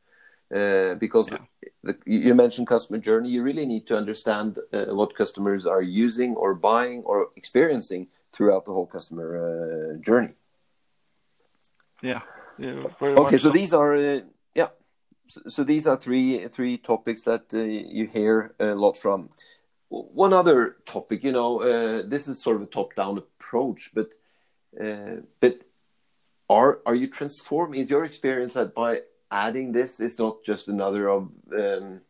Uh, 0.55 0.95
because 0.95 1.33
yeah. 1.33 1.39
the, 1.83 1.99
you 2.07 2.33
mentioned 2.33 2.69
customer 2.69 2.99
journey, 2.99 3.29
you 3.29 3.43
really 3.43 3.67
need 3.67 3.85
to 3.85 3.97
understand 3.97 4.59
uh, 4.73 4.85
what 4.95 5.17
customers 5.17 5.67
are 5.67 5.83
using 5.83 6.37
or 6.37 6.55
buying 6.55 7.03
or 7.03 7.31
experiencing 7.37 8.07
throughout 8.33 8.65
the 8.65 8.73
whole 8.73 8.87
customer 8.87 9.29
uh, 9.37 9.97
journey. 10.05 10.35
Yeah. 12.01 12.21
yeah 12.59 12.85
okay, 13.03 13.39
so, 13.39 13.49
so 13.49 13.51
these 13.51 13.75
are 13.75 13.97
uh, 13.97 14.21
yeah, 14.55 14.69
so, 15.27 15.41
so, 15.49 15.65
these 15.65 15.85
are 15.89 15.97
three 15.97 16.47
three 16.47 16.77
topics 16.77 17.25
that 17.25 17.53
uh, 17.53 17.59
you 17.59 18.07
hear 18.07 18.55
a 18.61 18.75
lot 18.75 18.97
from. 18.97 19.31
One 19.89 20.33
other 20.33 20.77
topic, 20.85 21.25
you 21.25 21.33
know, 21.33 22.03
this 22.03 22.29
is 22.29 22.43
sort 22.43 22.57
of 22.57 22.63
a 22.63 22.67
top-down 22.67 23.19
approach, 23.19 23.91
but 23.95 24.15
but 25.41 25.61
are 26.49 26.81
are 26.87 26.95
you 26.95 27.09
transforming? 27.09 27.81
Is 27.81 27.91
your 27.91 28.05
experience 28.05 28.53
that 28.55 28.75
by 28.75 29.03
adding 29.31 29.73
this 29.73 30.01
is 30.01 30.19
not 30.19 30.45
just 30.45 30.69
another 30.69 31.09
of 31.09 31.29
um, 31.53 32.01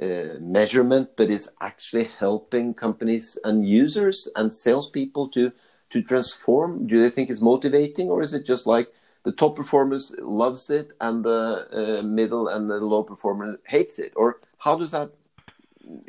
uh, 0.00 0.38
measurement, 0.40 1.10
but 1.16 1.30
it's 1.30 1.48
actually 1.60 2.04
helping 2.18 2.74
companies 2.74 3.38
and 3.44 3.66
users 3.66 4.28
and 4.36 4.52
salespeople 4.52 5.28
to 5.28 5.52
to 5.90 6.02
transform? 6.02 6.86
Do 6.86 7.00
they 7.00 7.10
think 7.10 7.30
it's 7.30 7.40
motivating, 7.40 8.10
or 8.10 8.22
is 8.22 8.34
it 8.34 8.44
just 8.44 8.66
like 8.66 8.92
the 9.22 9.32
top 9.32 9.56
performers 9.56 10.12
loves 10.18 10.68
it 10.70 10.92
and 11.00 11.24
the 11.24 11.66
uh, 11.72 12.02
middle 12.02 12.48
and 12.48 12.68
the 12.68 12.76
low 12.76 13.02
performer 13.02 13.58
hates 13.64 13.98
it, 13.98 14.12
or 14.16 14.40
how 14.58 14.76
does 14.76 14.90
that 14.90 15.10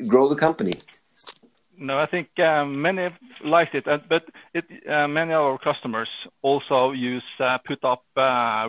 grow 0.07 0.27
the 0.27 0.35
company? 0.35 0.73
No, 1.79 1.99
I 1.99 2.07
think 2.07 2.29
uh, 2.39 2.65
many 2.65 3.09
liked 3.43 3.75
it, 3.75 3.87
uh, 3.87 3.99
but 4.09 4.23
uh, 4.89 5.07
many 5.07 5.31
of 5.33 5.41
our 5.41 5.57
customers 5.59 6.09
also 6.41 6.91
use 6.91 7.23
put 7.65 7.83
up 7.83 8.03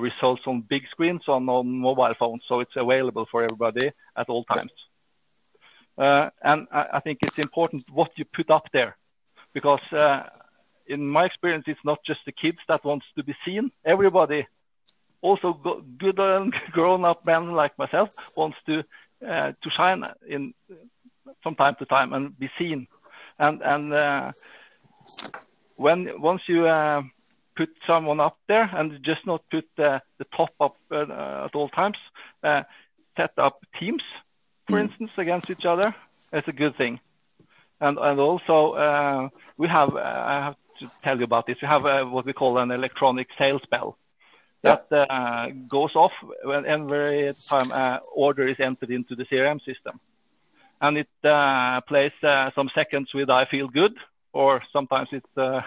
results 0.00 0.42
on 0.46 0.60
big 0.68 0.82
screens 0.90 1.22
on 1.26 1.44
mobile 1.44 2.14
phones, 2.18 2.42
so 2.46 2.60
it's 2.60 2.76
available 2.76 3.26
for 3.30 3.42
everybody 3.42 3.90
at 4.16 4.28
all 4.28 4.44
times. 4.44 4.72
And 5.96 6.68
I 6.70 7.00
think 7.00 7.20
it's 7.22 7.38
important 7.38 7.84
what 7.90 8.10
you 8.16 8.26
put 8.26 8.50
up 8.50 8.66
there, 8.74 8.96
because 9.54 9.80
in 10.86 11.06
my 11.06 11.24
experience, 11.24 11.64
it's 11.66 11.84
not 11.84 12.00
just 12.06 12.20
the 12.26 12.32
kids 12.32 12.58
that 12.68 12.84
wants 12.84 13.06
to 13.16 13.24
be 13.24 13.34
seen. 13.44 13.70
Everybody, 13.86 14.46
also 15.22 15.54
good 15.98 16.18
and 16.18 16.54
grown-up 16.72 17.26
men 17.26 17.52
like 17.52 17.76
myself, 17.78 18.10
wants 18.36 18.58
to 18.66 18.84
shine 19.70 20.04
in 20.28 20.52
from 21.42 21.54
time 21.54 21.76
to 21.78 21.84
time 21.86 22.12
and 22.12 22.38
be 22.38 22.50
seen 22.58 22.86
and 23.38 23.62
and 23.62 23.92
uh, 23.92 24.32
when 25.76 26.20
once 26.20 26.42
you 26.48 26.66
uh, 26.66 27.02
put 27.56 27.70
someone 27.86 28.20
up 28.20 28.36
there 28.48 28.68
and 28.74 29.02
just 29.02 29.26
not 29.26 29.42
put 29.50 29.68
the, 29.76 30.00
the 30.18 30.26
top 30.36 30.50
up 30.60 30.76
uh, 30.90 31.44
at 31.46 31.54
all 31.54 31.68
times, 31.68 31.96
uh, 32.42 32.62
set 33.16 33.32
up 33.38 33.64
teams, 33.78 34.02
for 34.68 34.78
mm. 34.78 34.84
instance, 34.84 35.10
against 35.16 35.50
each 35.50 35.66
other. 35.66 35.94
It's 36.32 36.48
a 36.48 36.52
good 36.52 36.76
thing. 36.76 37.00
And 37.80 37.96
and 37.98 38.18
also 38.20 38.72
uh, 38.72 39.28
we 39.56 39.68
have 39.68 39.94
uh, 39.94 40.00
I 40.00 40.44
have 40.46 40.56
to 40.80 40.90
tell 41.02 41.18
you 41.18 41.24
about 41.24 41.46
this. 41.46 41.56
We 41.62 41.68
have 41.68 41.84
what 42.10 42.26
we 42.26 42.32
call 42.32 42.58
an 42.58 42.70
electronic 42.70 43.28
sales 43.38 43.62
bell 43.70 43.96
that 44.62 44.88
goes 45.68 45.94
off 45.94 46.12
when 46.42 46.66
every 46.66 47.32
time 47.48 48.00
order 48.16 48.42
is 48.42 48.58
entered 48.58 48.90
into 48.90 49.14
the 49.14 49.24
CRM 49.26 49.64
system 49.64 50.00
and 50.80 50.98
it 50.98 51.08
uh, 51.24 51.80
plays 51.82 52.12
uh, 52.22 52.50
some 52.54 52.70
seconds 52.74 53.10
with 53.14 53.30
I 53.30 53.46
Feel 53.46 53.68
Good, 53.68 53.94
or 54.32 54.62
sometimes 54.72 55.08
it's 55.12 55.36
uh, 55.36 55.62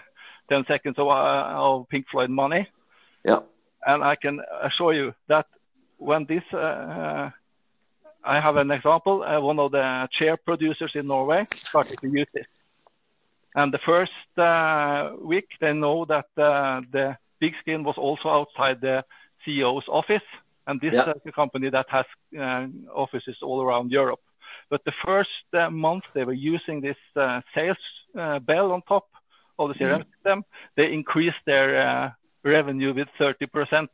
10 0.49 0.65
seconds 0.67 0.97
of, 0.97 1.07
uh, 1.07 1.53
of, 1.55 1.89
Pink 1.89 2.05
Floyd 2.11 2.29
Money. 2.29 2.67
Yeah. 3.25 3.39
And 3.85 4.03
I 4.03 4.15
can 4.15 4.41
assure 4.61 4.93
you 4.93 5.13
that 5.27 5.47
when 5.97 6.25
this, 6.25 6.43
uh, 6.53 6.57
uh, 6.57 7.29
I 8.23 8.39
have 8.39 8.55
an 8.57 8.71
example, 8.71 9.19
one 9.41 9.59
of 9.59 9.71
the 9.71 10.07
chair 10.17 10.37
producers 10.37 10.95
in 10.95 11.07
Norway 11.07 11.45
started 11.55 11.99
to 11.99 12.07
use 12.07 12.27
this. 12.33 12.45
And 13.55 13.73
the 13.73 13.79
first 13.79 14.11
week, 15.21 15.47
they 15.59 15.73
know 15.73 16.05
that 16.05 16.25
the 16.35 17.17
big 17.39 17.53
screen 17.59 17.83
was 17.83 17.95
also 17.97 18.29
outside 18.29 18.79
the 18.81 19.03
CEO's 19.45 19.85
office. 19.87 20.27
and 20.67 20.79
this 20.79 20.93
yeah. 20.93 21.09
is 21.09 21.21
a 21.25 21.31
company 21.31 21.69
that 21.69 21.87
has 21.89 22.05
uh, 22.39 22.67
offices 22.93 23.37
all 23.41 23.61
around 23.61 23.91
Europe. 23.91 24.21
But 24.71 24.85
the 24.85 24.93
first 25.05 25.29
uh, 25.53 25.69
month 25.69 26.05
they 26.13 26.23
were 26.23 26.41
using 26.53 26.79
this 26.79 26.95
uh, 27.17 27.41
sales 27.53 27.77
uh, 28.17 28.39
bell 28.39 28.71
on 28.71 28.81
top 28.87 29.07
of 29.59 29.67
the 29.69 29.75
CRM 29.75 29.99
mm. 29.99 30.05
system, 30.15 30.45
they 30.77 30.93
increased 30.93 31.43
their 31.45 31.69
uh, 31.87 32.11
revenue 32.43 32.93
with 32.93 33.09
30%. 33.19 33.89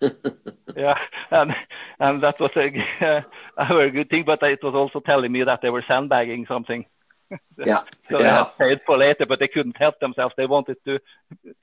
yeah, 0.76 0.98
and 1.30 1.54
and 2.00 2.22
that 2.22 2.38
was 2.40 2.50
a, 2.56 2.66
a 3.58 3.66
very 3.68 3.90
good 3.90 4.08
thing. 4.08 4.24
But 4.24 4.42
it 4.42 4.62
was 4.62 4.74
also 4.74 5.00
telling 5.00 5.30
me 5.32 5.44
that 5.44 5.60
they 5.60 5.70
were 5.70 5.84
sandbagging 5.86 6.46
something. 6.46 6.86
yeah, 7.58 7.82
so 8.10 8.18
yeah. 8.18 8.18
they 8.18 8.24
had 8.24 8.58
paid 8.58 8.80
for 8.86 8.96
later, 8.96 9.26
but 9.26 9.40
they 9.40 9.48
couldn't 9.48 9.76
help 9.76 10.00
themselves. 10.00 10.34
They 10.38 10.46
wanted 10.46 10.78
to 10.86 10.98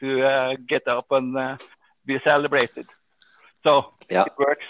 to 0.02 0.24
uh, 0.24 0.56
get 0.68 0.88
up 0.88 1.08
and 1.10 1.36
uh, 1.36 1.58
be 2.06 2.20
celebrated. 2.20 2.86
So 3.64 3.94
yeah. 4.08 4.26
it 4.26 4.34
works, 4.38 4.66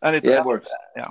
and 0.00 0.16
it, 0.16 0.24
yeah, 0.24 0.40
it 0.40 0.44
works. 0.46 0.70
yeah, 0.96 1.02
yeah. 1.02 1.10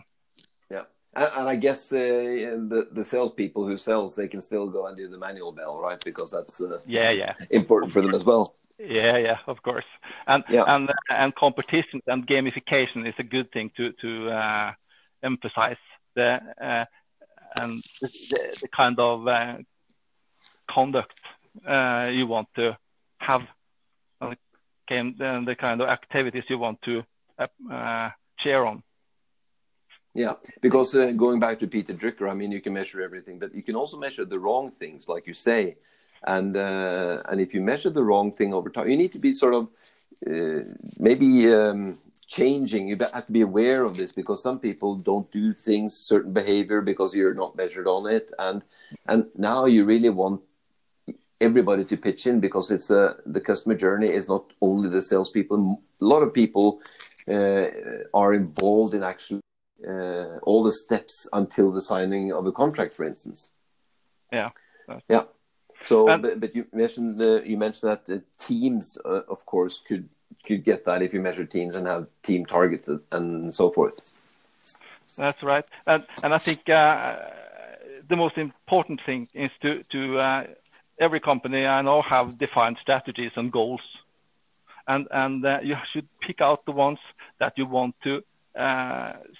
And, 1.13 1.29
and 1.37 1.49
I 1.49 1.55
guess 1.55 1.91
uh, 1.91 1.97
the 1.97 2.89
the 2.91 3.03
salespeople 3.03 3.65
who 3.65 3.77
sells 3.77 4.15
they 4.15 4.27
can 4.27 4.41
still 4.41 4.67
go 4.67 4.87
and 4.87 4.95
do 4.97 5.07
the 5.07 5.17
manual 5.17 5.51
bell, 5.51 5.79
right? 5.79 6.01
Because 6.03 6.31
that's 6.31 6.61
uh, 6.61 6.79
yeah, 6.85 7.11
yeah, 7.11 7.33
important 7.49 7.91
for 7.93 8.01
them 8.01 8.13
as 8.13 8.23
well. 8.23 8.55
Yeah, 8.77 9.17
yeah, 9.17 9.37
of 9.47 9.61
course. 9.61 9.85
And 10.27 10.43
yeah. 10.49 10.63
and 10.67 10.89
and 11.09 11.35
competition 11.35 12.01
and 12.07 12.25
gamification 12.25 13.07
is 13.07 13.15
a 13.17 13.23
good 13.23 13.51
thing 13.51 13.71
to 13.77 13.91
to 14.01 14.29
uh, 14.29 14.71
emphasize 15.23 15.77
the 16.15 16.39
uh, 16.61 16.85
and 17.61 17.83
the, 18.01 18.09
the, 18.61 18.67
kind 18.67 18.99
of 18.99 19.27
uh, 19.27 19.57
conduct 20.69 21.13
uh, 21.67 22.09
you 22.11 22.27
want 22.27 22.47
to 22.55 22.77
have, 23.17 23.41
and 24.21 24.37
the, 25.17 25.55
kind 25.59 25.81
of 25.81 25.89
activities 25.89 26.43
you 26.47 26.57
want 26.57 26.81
to 26.83 27.03
uh, 27.71 28.09
share 28.39 28.65
on. 28.65 28.83
Yeah, 30.13 30.33
because 30.61 30.95
uh, 30.95 31.11
going 31.11 31.39
back 31.39 31.59
to 31.59 31.67
Peter 31.67 31.93
Drucker, 31.93 32.29
I 32.29 32.33
mean, 32.33 32.51
you 32.51 32.61
can 32.61 32.73
measure 32.73 33.01
everything, 33.01 33.39
but 33.39 33.53
you 33.53 33.63
can 33.63 33.75
also 33.75 33.97
measure 33.97 34.25
the 34.25 34.39
wrong 34.39 34.71
things, 34.71 35.07
like 35.07 35.27
you 35.27 35.33
say 35.33 35.77
and 36.23 36.57
uh, 36.57 37.21
and 37.25 37.39
if 37.39 37.53
you 37.53 37.61
measure 37.61 37.89
the 37.89 38.03
wrong 38.03 38.31
thing 38.31 38.53
over 38.53 38.69
time, 38.69 38.89
you 38.89 38.97
need 38.97 39.11
to 39.13 39.19
be 39.19 39.33
sort 39.33 39.53
of 39.53 39.67
uh, 40.27 40.63
maybe 40.97 41.51
um, 41.53 41.97
changing. 42.27 42.89
You 42.89 42.97
have 43.13 43.25
to 43.27 43.31
be 43.31 43.41
aware 43.41 43.83
of 43.83 43.97
this 43.97 44.11
because 44.11 44.43
some 44.43 44.59
people 44.59 44.95
don't 44.95 45.31
do 45.31 45.53
things, 45.53 45.95
certain 45.95 46.33
behavior, 46.33 46.81
because 46.81 47.13
you're 47.13 47.33
not 47.33 47.55
measured 47.55 47.87
on 47.87 48.07
it, 48.07 48.31
and 48.39 48.63
and 49.07 49.25
now 49.35 49.65
you 49.65 49.85
really 49.85 50.09
want 50.09 50.41
everybody 51.41 51.85
to 51.85 51.95
pitch 51.95 52.27
in 52.27 52.41
because 52.41 52.69
it's 52.69 52.89
a 52.89 53.15
the 53.25 53.41
customer 53.41 53.75
journey 53.75 54.09
is 54.09 54.27
not 54.27 54.45
only 54.61 54.89
the 54.89 55.01
salespeople. 55.01 55.81
A 56.01 56.05
lot 56.05 56.21
of 56.21 56.33
people 56.33 56.81
uh, 57.27 57.67
are 58.13 58.33
involved 58.33 58.93
in 58.93 59.03
actually 59.03 59.41
uh, 59.87 60.37
all 60.43 60.63
the 60.63 60.71
steps 60.71 61.27
until 61.33 61.71
the 61.71 61.81
signing 61.81 62.31
of 62.31 62.45
a 62.45 62.51
contract, 62.51 62.95
for 62.95 63.05
instance. 63.05 63.51
Yeah. 64.31 64.49
Yeah. 65.07 65.23
So, 65.81 66.05
but, 66.05 66.39
but, 66.39 66.55
you 66.55 66.65
mentioned 66.73 67.17
the, 67.17 67.41
you 67.45 67.57
mentioned 67.57 67.89
that 67.89 68.05
the 68.05 68.23
teams, 68.37 68.97
uh, 69.05 69.21
of 69.29 69.45
course, 69.45 69.79
could 69.87 70.09
could 70.45 70.63
get 70.63 70.85
that 70.85 71.01
if 71.01 71.13
you 71.13 71.21
measure 71.21 71.45
teams 71.45 71.75
and 71.75 71.87
have 71.87 72.07
team 72.23 72.45
targets 72.45 72.89
and 73.11 73.53
so 73.53 73.71
forth. 73.71 73.93
That's 75.17 75.41
right, 75.41 75.65
and 75.87 76.05
and 76.23 76.33
I 76.33 76.37
think 76.37 76.69
uh, 76.69 77.17
the 78.09 78.15
most 78.15 78.37
important 78.37 79.01
thing 79.05 79.27
is 79.33 79.51
to 79.61 79.83
to 79.83 80.19
uh, 80.19 80.43
every 80.99 81.19
company 81.19 81.65
I 81.65 81.81
know 81.81 82.01
have 82.01 82.37
defined 82.37 82.77
strategies 82.81 83.31
and 83.35 83.51
goals, 83.51 83.81
and 84.87 85.07
and 85.11 85.45
uh, 85.45 85.59
you 85.63 85.75
should 85.93 86.07
pick 86.19 86.41
out 86.41 86.65
the 86.65 86.73
ones 86.75 86.99
that 87.39 87.53
you 87.57 87.65
want 87.65 87.95
to 88.03 88.21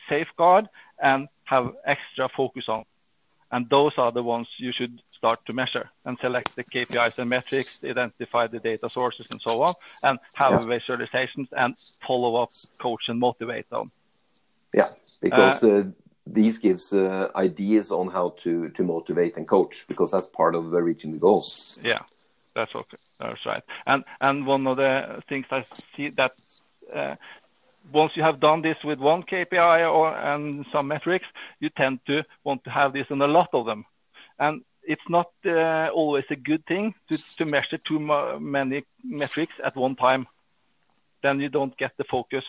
safeguard 0.10 0.69
and 1.02 1.28
have 1.45 1.74
extra 1.86 2.30
focus 2.30 2.65
on, 2.67 2.86
and 3.52 3.69
those 3.69 3.93
are 3.98 4.12
the 4.12 4.24
ones 4.24 4.48
you 4.58 4.72
should 4.72 5.02
start 5.19 5.45
to 5.45 5.54
measure 5.54 5.89
and 6.06 6.17
select 6.22 6.56
the 6.56 6.63
KPIs 6.63 7.19
and 7.19 7.30
metrics, 7.30 7.80
identify 7.84 8.48
the 8.48 8.60
data 8.60 8.89
sources 8.89 9.28
and 9.32 9.41
so 9.41 9.62
on, 9.67 9.74
and 10.02 10.17
have 10.34 10.54
yeah. 10.54 10.67
visualizations 10.74 11.48
and 11.52 11.76
follow 12.08 12.36
up, 12.41 12.52
coach 12.80 13.04
and 13.10 13.19
motivate 13.19 13.69
them. 13.69 13.91
Yeah, 14.74 14.89
because 15.22 15.63
uh, 15.63 15.67
uh, 15.67 15.84
these 16.26 16.58
gives 16.58 16.93
uh, 16.93 17.30
ideas 17.36 17.91
on 17.91 18.08
how 18.10 18.28
to 18.43 18.69
to 18.69 18.84
motivate 18.84 19.36
and 19.38 19.48
coach 19.48 19.86
because 19.88 20.12
that's 20.12 20.28
part 20.28 20.54
of 20.56 20.63
uh, 20.74 20.82
reaching 20.89 21.12
the 21.12 21.17
goals. 21.17 21.80
Yeah, 21.84 22.04
that's 22.56 22.74
okay. 22.76 22.98
That's 23.19 23.45
right. 23.45 23.63
And 23.86 24.04
and 24.22 24.45
one 24.45 24.67
of 24.67 24.78
the 24.78 25.24
things 25.28 25.48
I 25.52 25.63
see 25.95 26.10
that 26.12 26.34
uh, 26.93 27.15
once 27.92 28.12
you 28.15 28.24
have 28.24 28.39
done 28.39 28.62
this 28.62 28.78
with 28.84 29.00
one 29.00 29.24
KPI 29.24 29.92
or 29.92 30.15
and 30.15 30.65
some 30.72 30.88
metrics, 30.88 31.26
you 31.60 31.70
tend 31.70 32.00
to 32.08 32.24
want 32.44 32.63
to 32.63 32.70
have 32.70 32.94
this 32.94 33.08
in 33.10 33.22
a 33.22 33.28
lot 33.28 33.50
of 33.54 33.65
them. 33.65 33.86
And 34.38 34.62
it's 34.84 35.10
not 35.10 35.32
uh, 35.46 35.89
always 35.94 36.26
a 36.30 36.36
good 36.36 36.65
thing 36.65 36.94
to, 37.10 37.18
to 37.38 37.46
measure 37.46 37.78
too 37.78 38.00
many 38.39 38.84
metrics 39.04 39.54
at 39.63 39.76
one 39.76 39.96
time. 39.96 40.28
Then 41.22 41.39
you 41.39 41.50
don't 41.50 41.78
get 41.78 41.92
the 41.98 42.06
focus. 42.06 42.44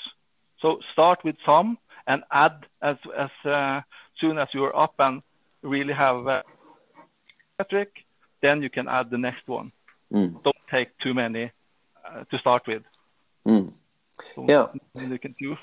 So 0.61 0.79
start 0.93 1.25
with 1.25 1.37
some 1.45 1.79
and 2.07 2.23
add 2.31 2.67
as 2.83 2.97
as 3.17 3.31
uh, 3.45 3.81
soon 4.21 4.39
as 4.39 4.49
you're 4.53 4.77
up 4.77 4.95
and 4.99 5.23
really 5.63 5.93
have 5.93 6.27
a 6.27 6.43
metric, 7.59 7.91
then 8.43 8.63
you 8.63 8.71
can 8.71 8.89
add 8.89 9.11
the 9.11 9.19
next 9.19 9.47
one. 9.47 9.73
Mm. 10.13 10.43
Don't 10.43 10.57
take 10.71 10.97
too 10.99 11.15
many 11.15 11.51
uh, 12.05 12.25
to 12.31 12.39
start 12.39 12.67
with. 12.67 12.83
Mm. 13.47 13.73
Yeah. 14.49 14.67
You 14.95 15.19
can 15.19 15.35
do 15.39 15.57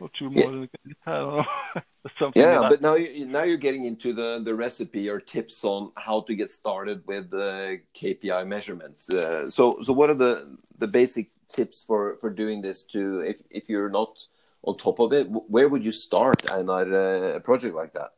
or 0.00 0.10
two 0.18 0.30
more. 0.30 0.66
Yeah. 2.20 2.30
yeah, 2.34 2.58
like 2.58 2.70
but 2.70 2.82
now 2.82 2.94
you 2.96 3.24
now 3.24 3.44
you're 3.44 3.56
getting 3.56 3.86
into 3.86 4.12
the 4.12 4.38
the 4.44 4.54
recipe 4.54 5.08
or 5.08 5.20
tips 5.20 5.64
on 5.64 5.90
how 5.96 6.20
to 6.26 6.34
get 6.34 6.50
started 6.50 7.02
with 7.06 7.30
the 7.30 7.80
KPI 7.98 8.46
measurements. 8.46 9.08
Uh, 9.08 9.48
so 9.48 9.78
so 9.80 9.94
what 9.94 10.10
are 10.10 10.14
the 10.14 10.58
the 10.78 10.86
basic 10.86 11.28
tips 11.48 11.82
for 11.82 12.18
for 12.20 12.28
doing 12.28 12.60
this? 12.60 12.82
To 12.92 13.20
if 13.20 13.36
if 13.48 13.70
you're 13.70 13.88
not 13.88 14.22
on 14.64 14.76
top 14.76 14.98
of 15.00 15.14
it, 15.14 15.28
where 15.28 15.66
would 15.66 15.82
you 15.82 15.92
start 15.92 16.50
in 16.50 16.68
a, 16.68 17.36
a 17.36 17.40
project 17.40 17.74
like 17.74 17.94
that? 17.94 18.10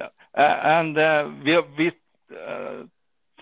Yeah. 0.00 0.08
Uh, 0.36 0.60
and 0.64 0.98
uh, 0.98 1.30
we 1.44 1.60
we 1.78 1.92
uh, 2.36 2.82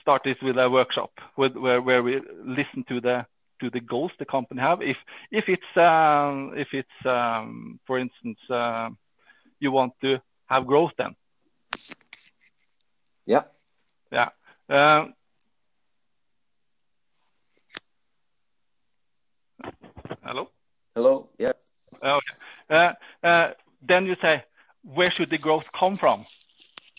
started 0.03 0.37
with 0.43 0.59
a 0.59 0.69
workshop 0.69 1.13
with 1.39 1.57
where 1.57 1.81
where 1.81 2.03
we 2.03 2.21
listen 2.45 2.85
to 2.89 3.01
the 3.01 3.27
to 3.61 3.71
the 3.71 3.81
goals 3.81 4.13
the 4.19 4.25
company 4.25 4.61
have. 4.61 4.83
If 4.83 4.97
if 5.31 5.45
it's 5.49 5.77
um, 5.77 6.53
if 6.57 6.69
it's 6.73 7.07
um, 7.07 7.81
for 7.87 7.99
instance 7.99 8.39
uh, 8.51 8.91
you 9.61 9.73
want 9.73 9.93
to 10.03 10.21
have 10.47 10.67
growth 10.67 10.93
then. 10.99 11.15
Yeah. 13.27 13.43
Yeah. 14.13 14.29
Um, 14.69 15.15
hello. 20.23 20.51
Hello. 20.95 21.29
Yeah. 21.39 21.53
Okay. 22.03 22.35
Uh, 22.71 22.93
uh, 23.27 23.51
then 23.87 24.07
you 24.07 24.17
say, 24.23 24.45
where 24.83 25.11
should 25.11 25.31
the 25.31 25.39
growth 25.39 25.65
come 25.79 25.97
from? 25.97 26.25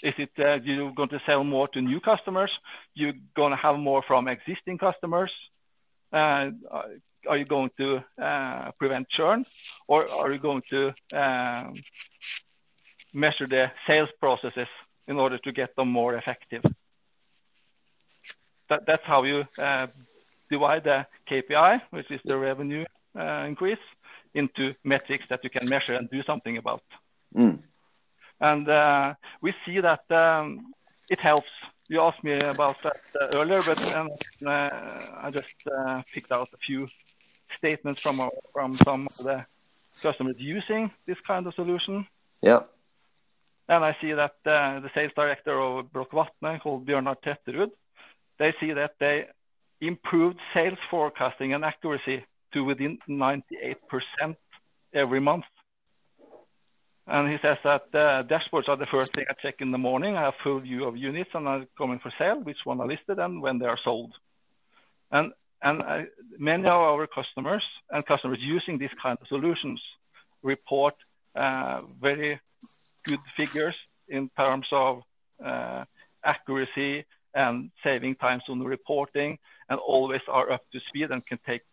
Is 0.04 0.14
it 0.18 0.30
uh, 0.38 0.56
you're 0.64 0.92
going 0.92 1.10
to 1.10 1.22
sell 1.26 1.44
more 1.44 1.68
to 1.70 1.82
new 1.82 2.00
customers? 2.00 2.52
You're 2.94 3.14
going 3.36 3.52
to 3.52 3.58
have 3.58 3.78
more 3.78 4.04
from 4.06 4.28
existing 4.28 4.78
customers? 4.78 5.32
Uh, 6.12 6.52
are 7.28 7.38
you 7.38 7.46
going 7.46 7.70
to 7.78 8.00
uh, 8.22 8.72
prevent 8.80 9.08
churn, 9.10 9.46
or 9.88 10.10
are 10.10 10.32
you 10.32 10.40
going 10.40 10.62
to 10.70 10.94
um, 11.14 11.74
measure 13.14 13.48
the 13.48 13.72
sales 13.86 14.10
processes 14.20 14.68
in 15.08 15.18
order 15.18 15.38
to 15.40 15.52
get 15.52 15.76
them 15.76 15.90
more 15.90 16.16
effective? 16.16 16.64
That's 18.70 19.04
how 19.04 19.24
you 19.24 19.44
uh, 19.58 19.88
divide 20.50 20.84
the 20.84 21.06
KPI, 21.30 21.82
which 21.92 22.12
is 22.12 22.22
the 22.26 22.38
revenue 22.38 22.86
increase, 23.16 23.86
into 24.34 24.74
metrics 24.84 25.26
that 25.30 25.44
you 25.44 25.50
can 25.50 25.68
measure 25.68 25.96
and 25.96 26.10
do 26.10 26.22
something 26.24 26.58
about. 26.58 26.84
Mm. 27.36 27.60
And 28.40 29.16
we 29.42 29.54
see 29.66 29.80
that 29.80 30.04
um, 30.12 30.74
it 31.10 31.20
helps 31.20 31.50
you 31.88 32.02
asked 32.02 32.24
me 32.24 32.34
about 32.34 32.82
that 32.84 33.00
uh, 33.22 33.38
earlier, 33.38 33.62
but 33.64 33.80
um, 33.96 34.10
uh, 34.46 34.50
I 34.50 35.30
just 35.32 35.48
uh, 35.72 36.02
picked 36.14 36.32
out 36.32 36.50
a 36.54 36.58
few 36.58 36.88
statements 37.58 38.02
from 38.02 38.30
from 38.54 38.74
some 38.74 39.08
of 39.08 39.26
the 39.26 39.46
customers 40.02 40.36
using 40.38 40.92
this 41.06 41.18
kind 41.26 41.48
of 41.48 41.54
solution. 41.56 42.06
Yeah. 42.42 42.62
And 43.70 43.84
I 43.84 43.98
see 44.00 44.14
that 44.14 44.36
the 44.44 44.90
sales 44.96 45.12
director 45.16 45.60
of 45.60 45.92
Block 45.92 46.14
Watne, 46.14 46.60
called 46.60 46.86
Bjørnar 46.86 47.18
Tetterud, 47.22 47.72
they 48.40 48.54
see 48.60 48.72
that 48.74 48.94
they 49.00 49.28
improved 49.82 50.40
sales 50.54 50.78
forecasting 50.90 51.54
and 51.54 51.66
accuracy 51.66 52.24
to 52.54 52.64
within 52.64 52.98
98% 53.10 53.76
every 54.94 55.20
month. 55.20 55.46
And 57.10 57.32
he 57.32 57.38
says 57.42 57.58
that 57.64 57.86
uh, 57.94 58.24
dashboards 58.24 58.68
are 58.68 58.76
the 58.76 58.86
first 58.86 59.14
thing 59.14 59.26
I 59.30 59.34
check 59.42 59.56
in 59.62 59.72
the 59.72 59.78
morning. 59.78 60.18
I 60.18 60.24
have 60.24 60.34
full 60.44 60.60
view 60.60 60.86
of 60.86 60.98
units 60.98 61.30
and 61.34 61.48
are 61.48 61.66
coming 61.78 62.00
for 62.00 62.12
sale, 62.18 62.42
which 62.42 62.58
one 62.66 62.82
are 62.82 62.88
listed 62.88 63.18
and 63.18 63.42
when 63.42 63.60
they 63.60 63.66
are 63.66 63.80
sold. 63.84 64.14
And 65.12 65.32
and 65.64 65.82
uh, 65.82 66.02
many 66.38 66.66
of 66.66 66.82
our 66.92 67.08
customers 67.08 67.64
and 67.90 68.06
customers 68.06 68.38
using 68.42 68.78
these 68.78 68.96
kind 69.02 69.18
of 69.20 69.28
solutions 69.28 69.82
report 70.44 70.94
uh, 71.36 71.82
very 72.00 72.40
good 73.06 73.20
figures 73.36 73.76
in 74.08 74.30
terms 74.38 74.68
of 74.72 75.02
uh, 75.44 75.86
accuracy 76.24 77.06
and 77.34 77.72
saving 77.84 78.16
times 78.16 78.44
on 78.50 78.60
the 78.60 78.66
reporting, 78.66 79.38
and 79.70 79.80
always 79.80 80.22
are 80.28 80.52
up 80.52 80.62
to 80.72 80.80
speed 80.90 81.10
and 81.12 81.26
can 81.26 81.40
take 81.46 81.64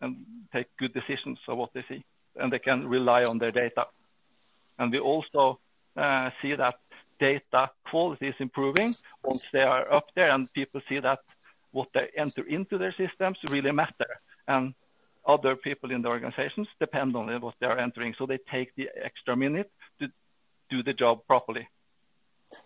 and 0.00 0.24
take 0.52 0.66
good 0.78 0.92
decisions 0.94 1.38
of 1.48 1.58
what 1.58 1.70
they 1.74 1.84
see, 1.88 2.04
and 2.36 2.52
they 2.52 2.58
can 2.58 2.86
rely 2.86 3.24
on 3.24 3.38
their 3.38 3.52
data. 3.52 3.86
And 4.78 4.92
we 4.92 4.98
also 4.98 5.58
uh, 5.96 6.30
see 6.40 6.54
that 6.54 6.76
data 7.18 7.70
quality 7.88 8.28
is 8.28 8.34
improving 8.38 8.92
once 9.24 9.44
they 9.52 9.62
are 9.62 9.90
up 9.92 10.06
there, 10.14 10.30
and 10.30 10.52
people 10.52 10.80
see 10.88 11.00
that 11.00 11.20
what 11.72 11.88
they 11.94 12.08
enter 12.16 12.42
into 12.46 12.78
their 12.78 12.94
systems 12.96 13.38
really 13.50 13.72
matter. 13.72 14.20
And 14.48 14.74
other 15.26 15.56
people 15.56 15.90
in 15.90 16.02
the 16.02 16.08
organizations 16.08 16.68
depend 16.78 17.16
on 17.16 17.26
what 17.40 17.54
they 17.60 17.66
are 17.66 17.78
entering, 17.78 18.14
so 18.16 18.26
they 18.26 18.38
take 18.50 18.74
the 18.76 18.88
extra 19.02 19.36
minute 19.36 19.70
to 20.00 20.08
do 20.70 20.82
the 20.82 20.92
job 20.92 21.26
properly. 21.26 21.68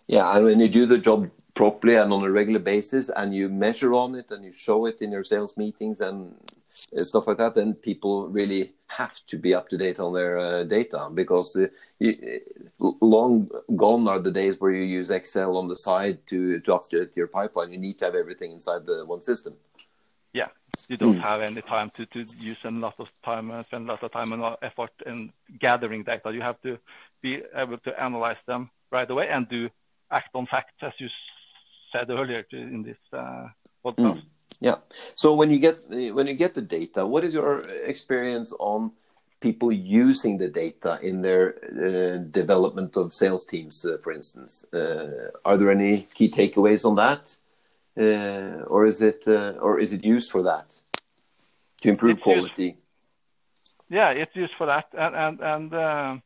Yeah, 0.07 0.35
and 0.35 0.45
when 0.45 0.59
you 0.59 0.69
do 0.69 0.85
the 0.85 0.99
job 0.99 1.31
properly 1.55 1.95
and 1.95 2.13
on 2.13 2.23
a 2.23 2.29
regular 2.29 2.59
basis, 2.59 3.09
and 3.09 3.33
you 3.33 3.49
measure 3.49 3.93
on 3.93 4.15
it 4.15 4.29
and 4.31 4.45
you 4.45 4.53
show 4.53 4.85
it 4.85 5.01
in 5.01 5.11
your 5.11 5.23
sales 5.23 5.57
meetings 5.57 6.01
and 6.01 6.35
stuff 7.03 7.27
like 7.27 7.37
that, 7.37 7.55
then 7.55 7.73
people 7.73 8.27
really 8.27 8.73
have 8.87 9.19
to 9.27 9.37
be 9.37 9.53
up 9.53 9.69
to 9.69 9.77
date 9.77 9.99
on 9.99 10.13
their 10.13 10.37
uh, 10.37 10.63
data 10.63 11.09
because 11.13 11.55
uh, 11.55 11.67
you, 11.99 12.41
long 12.79 13.49
gone 13.75 14.07
are 14.07 14.19
the 14.19 14.31
days 14.31 14.59
where 14.59 14.71
you 14.71 14.83
use 14.83 15.09
Excel 15.09 15.57
on 15.57 15.67
the 15.67 15.75
side 15.75 16.25
to 16.27 16.59
to 16.61 16.71
update 16.71 17.15
your 17.15 17.27
pipeline. 17.27 17.71
You 17.71 17.77
need 17.77 17.99
to 17.99 18.05
have 18.05 18.15
everything 18.15 18.51
inside 18.51 18.85
the 18.85 19.05
one 19.05 19.21
system. 19.21 19.53
Yeah, 20.33 20.47
you 20.87 20.97
don't 20.97 21.15
mm. 21.15 21.21
have 21.21 21.41
any 21.41 21.61
time 21.61 21.89
to, 21.91 22.05
to 22.05 22.19
use 22.39 22.57
a 22.63 22.71
lot 22.71 22.95
of 22.99 23.09
time 23.23 23.49
and 23.51 23.59
uh, 23.59 23.63
spend 23.63 23.89
a 23.89 23.91
lot 23.91 24.03
of 24.03 24.11
time 24.11 24.31
and 24.31 24.57
effort 24.61 24.91
in 25.05 25.31
gathering 25.59 26.03
data. 26.03 26.31
You 26.33 26.41
have 26.41 26.61
to 26.61 26.77
be 27.21 27.41
able 27.55 27.77
to 27.79 28.01
analyze 28.01 28.41
them 28.47 28.69
right 28.91 29.09
away 29.09 29.27
and 29.29 29.47
do 29.49 29.69
act 30.09 30.29
on 30.33 30.45
facts, 30.47 30.73
as 30.81 30.93
you 30.99 31.07
said 31.91 32.09
earlier 32.09 32.45
in 32.51 32.83
this 32.83 32.97
uh, 33.13 33.47
podcast. 33.83 34.21
Mm. 34.21 34.40
Yeah. 34.59 34.75
So 35.15 35.33
when 35.35 35.49
you 35.49 35.59
get 35.59 35.77
when 35.89 36.27
you 36.27 36.35
get 36.35 36.53
the 36.53 36.61
data, 36.61 37.05
what 37.05 37.23
is 37.23 37.33
your 37.33 37.61
experience 37.85 38.53
on 38.59 38.91
people 39.39 39.71
using 39.71 40.37
the 40.37 40.47
data 40.47 40.99
in 41.01 41.21
their 41.21 41.55
uh, 41.55 42.17
development 42.29 42.95
of 42.95 43.11
sales 43.13 43.45
teams, 43.45 43.85
uh, 43.85 43.97
for 44.03 44.11
instance? 44.11 44.65
Uh, 44.73 45.31
are 45.43 45.57
there 45.57 45.71
any 45.71 46.07
key 46.13 46.29
takeaways 46.29 46.85
on 46.85 46.95
that, 46.95 47.35
uh, 47.97 48.63
or 48.65 48.85
is 48.85 49.01
it 49.01 49.27
uh, 49.27 49.53
or 49.59 49.79
is 49.79 49.93
it 49.93 50.03
used 50.03 50.31
for 50.31 50.43
that 50.43 50.81
to 51.81 51.89
improve 51.89 52.17
it's 52.17 52.23
quality? 52.23 52.65
Used, 52.65 52.77
yeah, 53.89 54.09
it's 54.09 54.35
used 54.35 54.53
for 54.57 54.67
that, 54.67 54.85
and 54.93 55.15
and 55.15 55.39
and, 55.41 55.73
uh, 55.73 56.17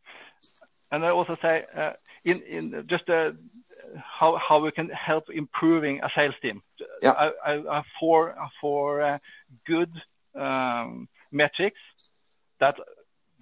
and 0.91 1.05
I 1.05 1.09
also 1.09 1.37
say 1.41 1.65
in 2.25 2.41
in 2.41 2.85
just 2.87 3.07
how 4.19 4.37
how 4.37 4.59
we 4.59 4.71
can 4.71 4.89
help 4.89 5.29
improving 5.29 6.01
a 6.03 6.09
sales 6.15 6.35
team. 6.41 6.61
Yeah. 7.01 7.11
I, 7.11 7.53
I, 7.53 7.83
for 7.99 8.35
for 8.61 9.01
uh, 9.01 9.17
good 9.65 9.91
um, 10.35 11.07
metrics 11.31 11.79
that 12.59 12.75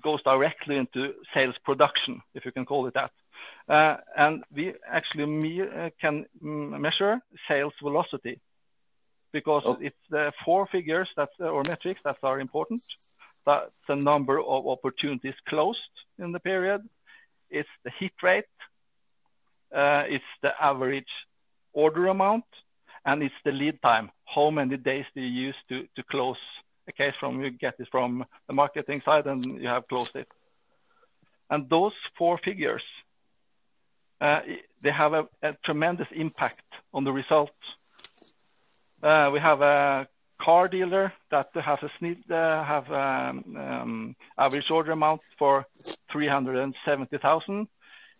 goes 0.03 0.21
directly 0.23 0.77
into 0.77 1.13
sales 1.33 1.55
production, 1.63 2.21
if 2.33 2.45
you 2.45 2.51
can 2.51 2.65
call 2.65 2.87
it 2.87 2.93
that. 2.93 3.11
Uh, 3.69 3.97
and 4.17 4.43
we 4.53 4.73
actually 4.91 5.25
me, 5.25 5.61
uh, 5.61 5.89
can 5.99 6.25
measure 6.41 7.19
sales 7.47 7.73
velocity 7.81 8.39
because 9.31 9.63
oh. 9.65 9.77
it's 9.81 9.95
the 10.09 10.31
four 10.43 10.67
figures 10.67 11.09
that 11.15 11.29
or 11.39 11.63
metrics 11.67 12.01
that 12.03 12.17
are 12.23 12.39
important. 12.39 12.81
That's 13.45 13.71
the 13.87 13.95
number 13.95 14.39
of 14.39 14.67
opportunities 14.67 15.33
closed 15.47 15.79
in 16.19 16.31
the 16.31 16.39
period. 16.39 16.81
It's 17.49 17.69
the 17.83 17.91
hit 17.99 18.13
rate 18.21 18.45
uh, 18.45 18.62
it's 19.73 20.23
the 20.41 20.51
average 20.59 21.07
order 21.73 22.07
amount, 22.07 22.45
and 23.05 23.23
it's 23.23 23.35
the 23.43 23.51
lead 23.51 23.81
time. 23.81 24.11
How 24.25 24.49
many 24.49 24.77
days 24.77 25.05
do 25.13 25.21
you 25.21 25.47
use 25.47 25.55
to, 25.69 26.03
close 26.09 26.37
a 26.87 26.91
case 26.91 27.13
from 27.19 27.41
you 27.41 27.49
get 27.49 27.75
it 27.79 27.87
from 27.91 28.25
the 28.47 28.53
marketing 28.53 29.01
side 29.01 29.27
and 29.27 29.61
you 29.61 29.67
have 29.67 29.87
closed 29.87 30.15
it? 30.15 30.27
And 31.49 31.69
those 31.69 31.93
four 32.17 32.37
figures, 32.43 32.83
uh, 34.21 34.39
they 34.81 34.91
have 34.91 35.13
a, 35.13 35.27
tremendous 35.65 36.07
impact 36.15 36.63
on 36.93 37.03
the 37.03 37.11
results. 37.11 37.51
Uh, 39.01 39.29
we 39.33 39.39
have 39.39 39.61
a 39.61 40.07
car 40.41 40.67
dealer 40.67 41.13
that 41.29 41.49
has 41.53 41.79
uh, 41.83 42.63
have 42.63 42.91
um, 42.91 43.57
um, 43.57 44.15
average 44.37 44.71
order 44.71 44.91
amount 44.91 45.21
for 45.37 45.65
370,000 46.11 47.67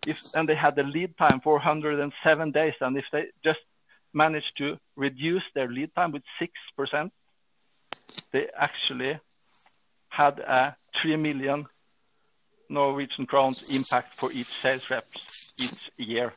if 0.06 0.20
and 0.34 0.48
they 0.48 0.54
had 0.54 0.76
the 0.76 0.82
lead 0.82 1.16
time 1.16 1.40
for 1.40 1.54
107 1.54 2.52
days, 2.52 2.74
and 2.80 2.96
if 2.96 3.04
they 3.12 3.26
just 3.44 3.60
managed 4.12 4.56
to 4.58 4.78
reduce 4.96 5.42
their 5.54 5.68
lead 5.68 5.94
time 5.94 6.12
with 6.12 6.22
six 6.38 6.52
percent, 6.76 7.12
they 8.32 8.48
actually 8.56 9.18
had 10.08 10.38
a 10.38 10.76
three 11.00 11.16
million 11.16 11.66
Norwegian 12.68 13.26
crowns 13.26 13.62
impact 13.74 14.16
for 14.16 14.32
each 14.32 14.46
sales 14.46 14.88
rep 14.90 15.06
each 15.58 15.90
year. 15.96 16.32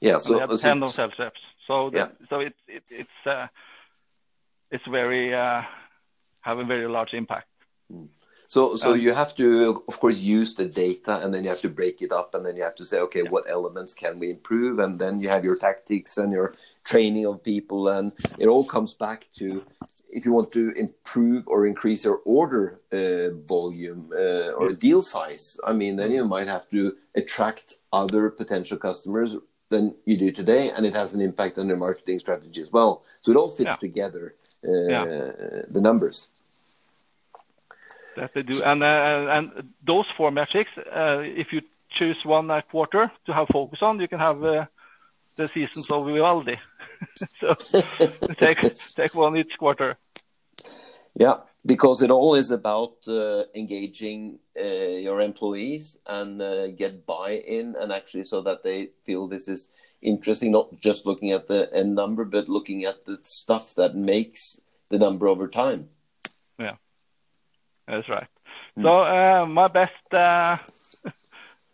Yeah, 0.00 0.18
so 0.18 0.34
they 0.34 0.40
had 0.40 0.58
ten 0.58 0.82
of 0.82 0.90
sales 0.92 1.12
reps. 1.18 1.40
So 1.66 1.90
yeah. 1.92 2.08
so 2.30 2.40
it, 2.40 2.54
it 2.66 2.82
it's 2.88 3.26
uh, 3.26 3.48
it's 4.70 4.86
very 4.86 5.34
uh, 5.34 5.62
have 6.40 6.58
a 6.58 6.64
very 6.64 6.88
large 6.88 7.14
impact. 7.14 7.48
Mm. 7.92 8.08
So, 8.48 8.76
so 8.76 8.94
um, 8.94 9.00
you 9.00 9.12
have 9.12 9.36
to, 9.36 9.84
of 9.86 10.00
course, 10.00 10.16
use 10.16 10.54
the 10.54 10.64
data, 10.64 11.20
and 11.22 11.34
then 11.34 11.44
you 11.44 11.50
have 11.50 11.60
to 11.60 11.68
break 11.68 12.00
it 12.00 12.12
up, 12.12 12.34
and 12.34 12.46
then 12.46 12.56
you 12.56 12.62
have 12.62 12.76
to 12.76 12.84
say, 12.86 12.98
okay, 13.00 13.24
yeah. 13.24 13.30
what 13.30 13.44
elements 13.46 13.92
can 13.92 14.18
we 14.18 14.30
improve, 14.30 14.78
and 14.78 14.98
then 14.98 15.20
you 15.20 15.28
have 15.28 15.44
your 15.44 15.56
tactics 15.56 16.16
and 16.16 16.32
your 16.32 16.54
training 16.82 17.26
of 17.26 17.44
people, 17.44 17.88
and 17.88 18.12
it 18.38 18.46
all 18.46 18.64
comes 18.64 18.94
back 18.94 19.28
to 19.36 19.62
if 20.08 20.24
you 20.24 20.32
want 20.32 20.50
to 20.52 20.70
improve 20.70 21.46
or 21.46 21.66
increase 21.66 22.06
your 22.06 22.22
order 22.24 22.80
uh, 22.90 23.36
volume 23.46 24.10
uh, 24.16 24.52
or 24.52 24.72
deal 24.72 25.02
size. 25.02 25.60
I 25.62 25.74
mean, 25.74 25.96
then 25.96 26.10
you 26.10 26.24
might 26.24 26.48
have 26.48 26.70
to 26.70 26.96
attract 27.14 27.74
other 27.92 28.30
potential 28.30 28.78
customers 28.78 29.36
than 29.68 29.94
you 30.06 30.16
do 30.16 30.32
today, 30.32 30.70
and 30.70 30.86
it 30.86 30.94
has 30.94 31.12
an 31.12 31.20
impact 31.20 31.58
on 31.58 31.68
your 31.68 31.76
marketing 31.76 32.18
strategy 32.18 32.62
as 32.62 32.72
well. 32.72 33.04
So 33.20 33.30
it 33.30 33.36
all 33.36 33.50
fits 33.50 33.72
yeah. 33.72 33.76
together, 33.76 34.36
uh, 34.66 34.88
yeah. 34.88 35.32
the 35.68 35.82
numbers 35.82 36.28
that 38.18 38.32
they 38.34 38.42
do. 38.42 38.62
And 38.62 38.82
uh, 38.82 39.36
and 39.36 39.72
those 39.86 40.06
four 40.16 40.30
metrics, 40.30 40.70
uh, 40.78 41.20
if 41.42 41.52
you 41.52 41.62
choose 41.90 42.18
one 42.24 42.50
uh, 42.50 42.60
quarter 42.70 43.10
to 43.26 43.32
have 43.32 43.48
focus 43.52 43.80
on, 43.82 44.00
you 44.00 44.08
can 44.08 44.18
have 44.18 44.40
the 44.40 45.48
seasons 45.48 45.86
of 45.90 46.06
Vivaldi. 46.06 46.58
so 47.40 47.54
take 48.40 48.58
take 48.94 49.14
one 49.14 49.36
each 49.36 49.56
quarter. 49.58 49.96
Yeah, 51.14 51.36
because 51.64 52.02
it 52.02 52.10
all 52.10 52.34
is 52.34 52.50
about 52.50 52.96
uh, 53.06 53.44
engaging 53.54 54.38
uh, 54.58 54.62
your 55.06 55.20
employees 55.20 55.98
and 56.06 56.40
uh, 56.40 56.68
get 56.68 57.06
buy-in, 57.06 57.74
and 57.80 57.92
actually 57.92 58.24
so 58.24 58.40
that 58.42 58.62
they 58.62 58.90
feel 59.04 59.26
this 59.26 59.48
is 59.48 59.70
interesting, 60.00 60.52
not 60.52 60.80
just 60.80 61.06
looking 61.06 61.32
at 61.32 61.48
the 61.48 61.68
end 61.74 61.94
number, 61.94 62.24
but 62.24 62.48
looking 62.48 62.84
at 62.84 63.04
the 63.04 63.18
stuff 63.24 63.74
that 63.74 63.96
makes 63.96 64.60
the 64.90 64.98
number 64.98 65.26
over 65.26 65.48
time. 65.48 65.88
Yeah. 66.58 66.76
That's 67.88 68.08
right. 68.08 68.28
Mm. 68.76 68.82
So 68.82 68.90
uh, 69.02 69.46
my 69.46 69.68
best 69.68 69.92
uh, 70.12 70.56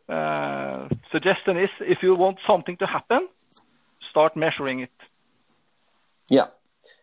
uh, 0.12 0.88
suggestion 1.10 1.58
is 1.58 1.70
if 1.80 2.02
you 2.02 2.14
want 2.14 2.38
something 2.46 2.76
to 2.78 2.86
happen, 2.86 3.28
start 4.10 4.36
measuring 4.36 4.80
it. 4.80 4.90
Yeah, 6.28 6.46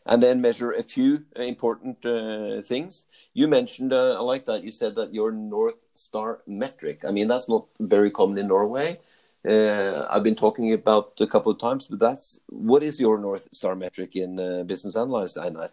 and 0.05 0.23
then 0.23 0.41
measure 0.41 0.71
a 0.71 0.81
few 0.81 1.25
important 1.35 2.03
uh, 2.05 2.61
things. 2.61 3.05
You 3.33 3.47
mentioned, 3.47 3.93
uh, 3.93 4.15
I 4.17 4.19
like 4.19 4.45
that. 4.45 4.63
You 4.63 4.71
said 4.71 4.95
that 4.95 5.13
your 5.13 5.31
North 5.31 5.75
Star 5.93 6.39
metric. 6.47 7.03
I 7.07 7.11
mean, 7.11 7.27
that's 7.27 7.47
not 7.47 7.65
very 7.79 8.11
common 8.11 8.37
in 8.37 8.47
Norway. 8.47 8.99
Uh, 9.47 10.05
I've 10.09 10.23
been 10.23 10.35
talking 10.35 10.73
about 10.73 11.13
a 11.19 11.27
couple 11.27 11.51
of 11.51 11.59
times, 11.59 11.87
but 11.87 11.99
that's 11.99 12.41
what 12.47 12.83
is 12.83 12.99
your 12.99 13.17
North 13.17 13.47
Star 13.51 13.75
metric 13.75 14.15
in 14.15 14.65
Business 14.65 14.95
Analyze, 14.95 15.37
Einar? 15.37 15.69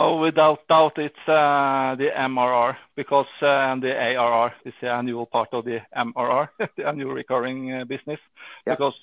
Oh, 0.00 0.20
without 0.20 0.60
doubt, 0.68 0.96
it's 0.98 1.26
uh, 1.26 1.96
the 1.98 2.10
MRR 2.16 2.76
because 2.94 3.26
uh, 3.42 3.74
the 3.80 3.92
ARR 3.92 4.54
is 4.64 4.72
the 4.80 4.92
annual 4.92 5.26
part 5.26 5.48
of 5.52 5.64
the 5.64 5.80
MRR, 5.96 6.48
the 6.76 6.86
annual 6.86 7.10
recurring 7.10 7.72
uh, 7.72 7.84
business. 7.84 8.20
Yeah. 8.64 8.76
Because 8.76 8.94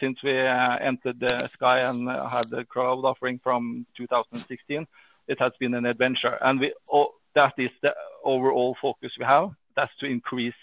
since 0.00 0.22
we 0.22 0.36
entered 0.38 1.18
the 1.18 1.48
Sky 1.54 1.78
and 1.88 2.06
had 2.10 2.50
the 2.50 2.66
cloud 2.66 3.06
offering 3.06 3.40
from 3.42 3.86
2016, 3.96 4.86
it 5.28 5.40
has 5.40 5.52
been 5.58 5.72
an 5.72 5.86
adventure. 5.86 6.36
And 6.42 6.60
that 7.34 7.54
is 7.56 7.70
the 7.80 7.94
overall 8.22 8.76
focus 8.82 9.12
we 9.18 9.24
have. 9.24 9.48
That's 9.76 9.96
to 10.00 10.06
increase 10.06 10.60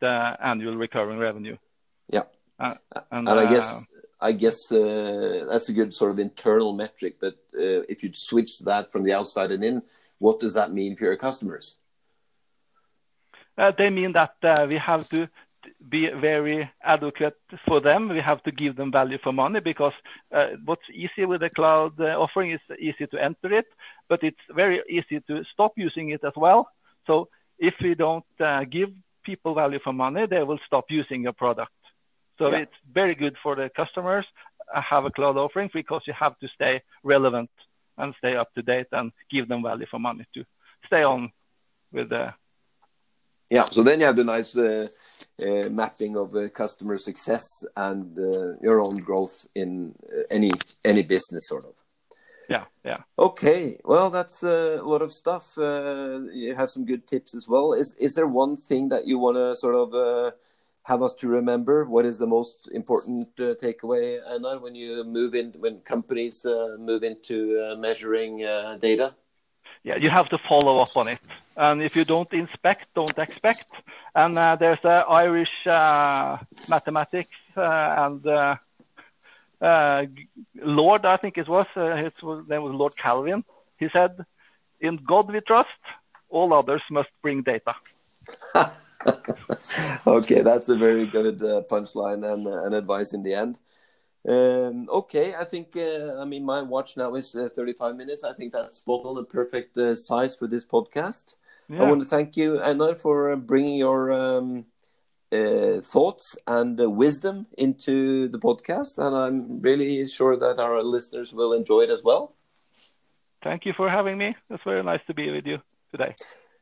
the 0.00 0.36
annual 0.44 0.76
recurring 0.76 1.18
revenue. 1.18 1.56
Yeah. 2.10 2.24
And 2.58 3.26
I 3.26 3.48
guess 3.48 3.74
I 4.24 4.32
guess 4.32 4.72
uh, 4.72 5.44
that's 5.50 5.68
a 5.68 5.74
good 5.74 5.92
sort 5.92 6.10
of 6.10 6.18
internal 6.18 6.72
metric. 6.72 7.16
But 7.20 7.34
uh, 7.54 7.84
if 7.92 8.02
you 8.02 8.10
switch 8.14 8.58
that 8.60 8.90
from 8.90 9.02
the 9.04 9.12
outside 9.12 9.50
and 9.50 9.62
in, 9.62 9.82
what 10.18 10.40
does 10.40 10.54
that 10.54 10.72
mean 10.72 10.96
for 10.96 11.04
your 11.04 11.16
customers? 11.16 11.76
Uh, 13.58 13.72
they 13.76 13.90
mean 13.90 14.12
that 14.12 14.34
uh, 14.42 14.66
we 14.72 14.78
have 14.78 15.06
to 15.10 15.28
be 15.90 16.08
very 16.08 16.70
adequate 16.82 17.38
for 17.66 17.82
them. 17.82 18.08
We 18.08 18.20
have 18.20 18.42
to 18.44 18.50
give 18.50 18.76
them 18.76 18.90
value 18.90 19.18
for 19.22 19.32
money 19.32 19.60
because 19.60 19.96
uh, 20.34 20.52
what's 20.64 20.88
easy 20.90 21.26
with 21.26 21.42
the 21.42 21.50
cloud 21.50 22.00
uh, 22.00 22.18
offering 22.24 22.52
is 22.52 22.64
easy 22.78 23.06
to 23.06 23.22
enter 23.22 23.52
it, 23.52 23.66
but 24.08 24.22
it's 24.22 24.44
very 24.50 24.80
easy 24.88 25.20
to 25.28 25.44
stop 25.52 25.72
using 25.76 26.08
it 26.10 26.24
as 26.24 26.32
well. 26.34 26.70
So 27.06 27.28
if 27.58 27.74
we 27.82 27.94
don't 27.94 28.24
give 28.70 28.90
people 29.22 29.54
value 29.54 29.80
for 29.84 29.92
money, 29.92 30.26
they 30.26 30.42
will 30.42 30.60
stop 30.66 30.86
using 30.88 31.22
your 31.24 31.34
product. 31.34 31.72
So 32.38 32.50
yeah. 32.50 32.58
it's 32.58 32.78
very 32.92 33.14
good 33.14 33.36
for 33.42 33.54
the 33.54 33.70
customers 33.74 34.26
uh, 34.74 34.80
have 34.80 35.04
a 35.04 35.10
cloud 35.10 35.36
offering 35.36 35.70
because 35.72 36.02
you 36.06 36.14
have 36.18 36.38
to 36.40 36.48
stay 36.48 36.82
relevant 37.02 37.50
and 37.98 38.14
stay 38.18 38.36
up 38.36 38.52
to 38.54 38.62
date 38.62 38.88
and 38.92 39.12
give 39.30 39.48
them 39.48 39.62
value 39.62 39.86
for 39.90 39.98
money 39.98 40.26
to 40.34 40.44
stay 40.86 41.02
on 41.02 41.30
with 41.92 42.08
the. 42.08 42.34
Yeah, 43.50 43.66
so 43.70 43.82
then 43.82 44.00
you 44.00 44.06
have 44.06 44.16
the 44.16 44.24
nice 44.24 44.56
uh, 44.56 44.88
uh, 45.40 45.68
mapping 45.70 46.16
of 46.16 46.34
uh, 46.34 46.48
customer 46.48 46.98
success 46.98 47.44
and 47.76 48.18
uh, 48.18 48.56
your 48.60 48.80
own 48.80 48.96
growth 48.96 49.46
in 49.54 49.94
uh, 50.10 50.22
any 50.30 50.50
any 50.84 51.02
business, 51.02 51.46
sort 51.46 51.66
of. 51.66 51.74
Yeah, 52.48 52.64
yeah. 52.84 52.98
Okay, 53.18 53.78
well, 53.84 54.10
that's 54.10 54.42
a 54.42 54.80
lot 54.82 55.02
of 55.02 55.12
stuff. 55.12 55.54
you 55.56 56.54
have 56.56 56.68
some 56.68 56.84
good 56.84 57.06
tips 57.06 57.34
as 57.34 57.46
well. 57.46 57.74
Is 57.74 57.94
is 57.98 58.14
there 58.14 58.26
one 58.26 58.56
thing 58.56 58.88
that 58.88 59.06
you 59.06 59.18
want 59.18 59.36
to 59.36 59.54
sort 59.56 59.76
of 59.76 60.34
have 60.84 61.02
us 61.02 61.14
to 61.14 61.28
remember? 61.28 61.84
What 61.84 62.04
is 62.04 62.18
the 62.18 62.26
most 62.26 62.68
important 62.72 63.28
uh, 63.38 63.54
takeaway, 63.54 64.20
Anna, 64.28 64.58
when 64.58 64.74
you 64.74 65.02
move 65.04 65.34
in, 65.34 65.52
when 65.58 65.80
companies 65.80 66.44
uh, 66.44 66.76
move 66.78 67.02
into 67.02 67.58
uh, 67.58 67.76
measuring 67.76 68.44
uh, 68.44 68.76
data? 68.80 69.14
Yeah, 69.82 69.96
you 69.96 70.10
have 70.10 70.28
to 70.28 70.38
follow 70.48 70.80
up 70.80 70.96
on 70.96 71.08
it. 71.08 71.20
And 71.56 71.82
if 71.82 71.96
you 71.96 72.04
don't 72.04 72.32
inspect, 72.32 72.88
don't 72.94 73.18
expect. 73.18 73.66
And 74.14 74.38
uh, 74.38 74.56
there's 74.56 74.84
a 74.84 75.04
Irish 75.08 75.66
uh, 75.66 76.38
mathematics 76.68 77.30
and 77.56 78.24
Lord, 80.56 81.06
I 81.06 81.16
think 81.16 81.38
it 81.38 81.48
was, 81.48 81.66
his 81.74 82.12
name 82.48 82.62
was 82.62 82.74
Lord 82.74 82.96
Kelvin. 82.96 83.44
He 83.78 83.88
said, 83.90 84.24
"In 84.80 84.96
God 84.96 85.32
we 85.32 85.40
trust; 85.40 85.80
all 86.28 86.52
others 86.52 86.82
must 86.90 87.08
bring 87.22 87.42
data." 87.42 87.74
okay, 90.06 90.40
that's 90.40 90.68
a 90.68 90.76
very 90.76 91.06
good 91.06 91.42
uh, 91.42 91.62
punchline 91.70 92.30
and, 92.30 92.46
uh, 92.46 92.64
and 92.64 92.74
advice 92.74 93.12
in 93.12 93.22
the 93.22 93.34
end. 93.34 93.58
Um, 94.26 94.88
okay, 94.90 95.34
I 95.34 95.44
think, 95.44 95.76
uh, 95.76 96.18
I 96.18 96.24
mean, 96.24 96.44
my 96.44 96.62
watch 96.62 96.96
now 96.96 97.14
is 97.14 97.34
uh, 97.34 97.48
35 97.54 97.96
minutes. 97.96 98.24
I 98.24 98.32
think 98.32 98.52
that's 98.52 98.78
spot 98.78 99.02
on 99.04 99.16
the 99.16 99.24
perfect 99.24 99.76
uh, 99.76 99.94
size 99.94 100.34
for 100.34 100.46
this 100.46 100.64
podcast. 100.64 101.34
Yeah. 101.68 101.82
I 101.82 101.88
want 101.88 102.02
to 102.02 102.08
thank 102.08 102.36
you, 102.36 102.60
Anna, 102.60 102.94
for 102.94 103.32
uh, 103.32 103.36
bringing 103.36 103.76
your 103.76 104.12
um, 104.12 104.66
thoughts 105.30 106.36
and 106.46 106.78
wisdom 106.96 107.46
into 107.58 108.28
the 108.28 108.38
podcast. 108.38 108.98
And 108.98 109.14
I'm 109.14 109.60
really 109.60 110.06
sure 110.08 110.36
that 110.36 110.58
our 110.58 110.82
listeners 110.82 111.32
will 111.32 111.52
enjoy 111.52 111.80
it 111.80 111.90
as 111.90 112.02
well. 112.02 112.34
Thank 113.42 113.66
you 113.66 113.74
for 113.76 113.90
having 113.90 114.16
me. 114.16 114.34
It's 114.48 114.64
very 114.64 114.82
nice 114.82 115.00
to 115.06 115.14
be 115.14 115.30
with 115.30 115.44
you 115.44 115.58
today. 115.90 116.14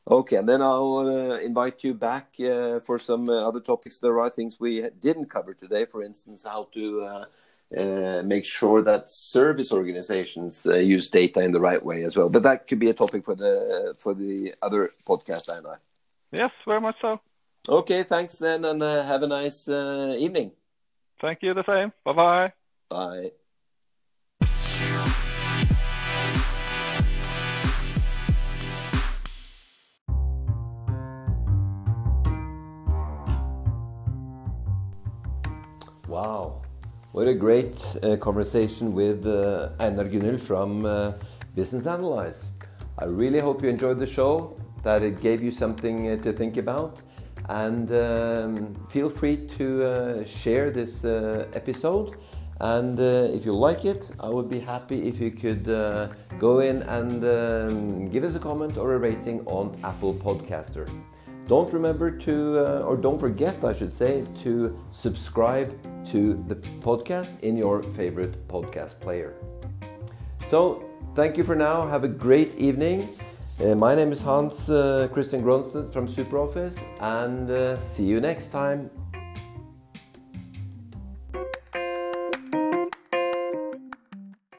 Okay, 0.08 0.36
and 0.36 0.48
then 0.48 0.60
I'll 0.60 0.98
uh, 0.98 1.38
invite 1.38 1.84
you 1.84 1.94
back 1.94 2.34
uh, 2.40 2.80
for 2.80 2.98
some 2.98 3.28
uh, 3.28 3.46
other 3.48 3.60
topics. 3.60 3.98
There 3.98 4.18
are 4.18 4.28
things 4.28 4.58
we 4.58 4.88
didn't 5.00 5.26
cover 5.26 5.54
today, 5.54 5.84
for 5.84 6.02
instance, 6.02 6.44
how 6.44 6.68
to 6.72 7.02
uh, 7.02 7.24
uh, 7.78 8.22
make 8.24 8.44
sure 8.44 8.82
that 8.82 9.10
service 9.10 9.70
organizations 9.70 10.66
uh, 10.66 10.76
use 10.76 11.08
data 11.08 11.40
in 11.40 11.52
the 11.52 11.60
right 11.60 11.82
way 11.82 12.02
as 12.02 12.16
well. 12.16 12.28
But 12.28 12.42
that 12.42 12.66
could 12.66 12.80
be 12.80 12.90
a 12.90 12.94
topic 12.94 13.24
for 13.24 13.36
the 13.36 13.94
for 13.98 14.12
the 14.12 14.54
other 14.60 14.90
podcast, 15.06 15.48
Anna. 15.56 15.78
Yes, 16.32 16.50
very 16.66 16.80
much 16.80 16.96
so. 17.00 17.20
Okay, 17.68 18.02
thanks 18.02 18.38
then, 18.38 18.64
and 18.64 18.82
have 18.82 19.22
a 19.22 19.28
nice 19.28 19.68
evening. 19.68 20.50
Thank 21.20 21.42
you. 21.42 21.54
The 21.54 21.64
same. 21.64 21.92
Bye-bye. 22.04 22.52
Bye. 22.88 23.32
Wow, 36.12 36.60
what 37.12 37.26
a 37.26 37.32
great 37.32 37.82
uh, 38.02 38.16
conversation 38.18 38.92
with 38.92 39.26
uh, 39.26 39.70
Einar 39.80 40.36
from 40.36 40.84
uh, 40.84 41.12
Business 41.54 41.86
Analyze. 41.86 42.44
I 42.98 43.06
really 43.06 43.40
hope 43.40 43.62
you 43.62 43.70
enjoyed 43.70 43.98
the 43.98 44.06
show, 44.06 44.54
that 44.82 45.02
it 45.02 45.22
gave 45.22 45.42
you 45.42 45.50
something 45.50 46.10
uh, 46.10 46.16
to 46.22 46.30
think 46.30 46.58
about, 46.58 47.00
and 47.48 47.90
um, 47.92 48.74
feel 48.90 49.08
free 49.08 49.38
to 49.56 49.84
uh, 49.84 50.24
share 50.26 50.70
this 50.70 51.02
uh, 51.06 51.48
episode. 51.54 52.18
And 52.60 53.00
if 53.34 53.46
you 53.46 53.56
like 53.56 53.86
it, 53.86 54.10
I 54.20 54.28
would 54.28 54.50
be 54.50 54.60
happy 54.60 55.08
if 55.08 55.18
you 55.18 55.30
could 55.30 55.64
go 56.38 56.60
in 56.60 56.82
and 56.82 57.24
um, 57.24 58.10
give 58.10 58.22
us 58.24 58.34
a 58.34 58.38
comment 58.38 58.76
or 58.76 58.92
a 58.92 58.98
rating 58.98 59.46
on 59.46 59.80
Apple 59.82 60.12
Podcaster. 60.12 60.86
Don't 61.48 61.72
remember 61.72 62.10
to, 62.10 62.84
or 62.84 62.98
don't 62.98 63.18
forget, 63.18 63.64
I 63.64 63.72
should 63.72 63.94
say, 63.94 64.26
to 64.42 64.78
subscribe 64.90 65.74
to 66.06 66.42
the 66.48 66.56
podcast 66.80 67.38
in 67.40 67.56
your 67.56 67.82
favorite 67.82 68.48
podcast 68.48 69.00
player. 69.00 69.34
So, 70.46 70.84
thank 71.14 71.36
you 71.36 71.44
for 71.44 71.54
now. 71.54 71.88
Have 71.88 72.04
a 72.04 72.08
great 72.08 72.54
evening. 72.56 73.08
Uh, 73.60 73.74
my 73.74 73.94
name 73.94 74.12
is 74.12 74.22
Hans 74.22 74.70
uh, 74.70 75.08
Christian 75.12 75.42
Gronstedt 75.42 75.92
from 75.92 76.08
SuperOffice, 76.08 76.78
and 77.00 77.50
uh, 77.50 77.80
see 77.80 78.04
you 78.04 78.20
next 78.20 78.50
time. 78.50 78.90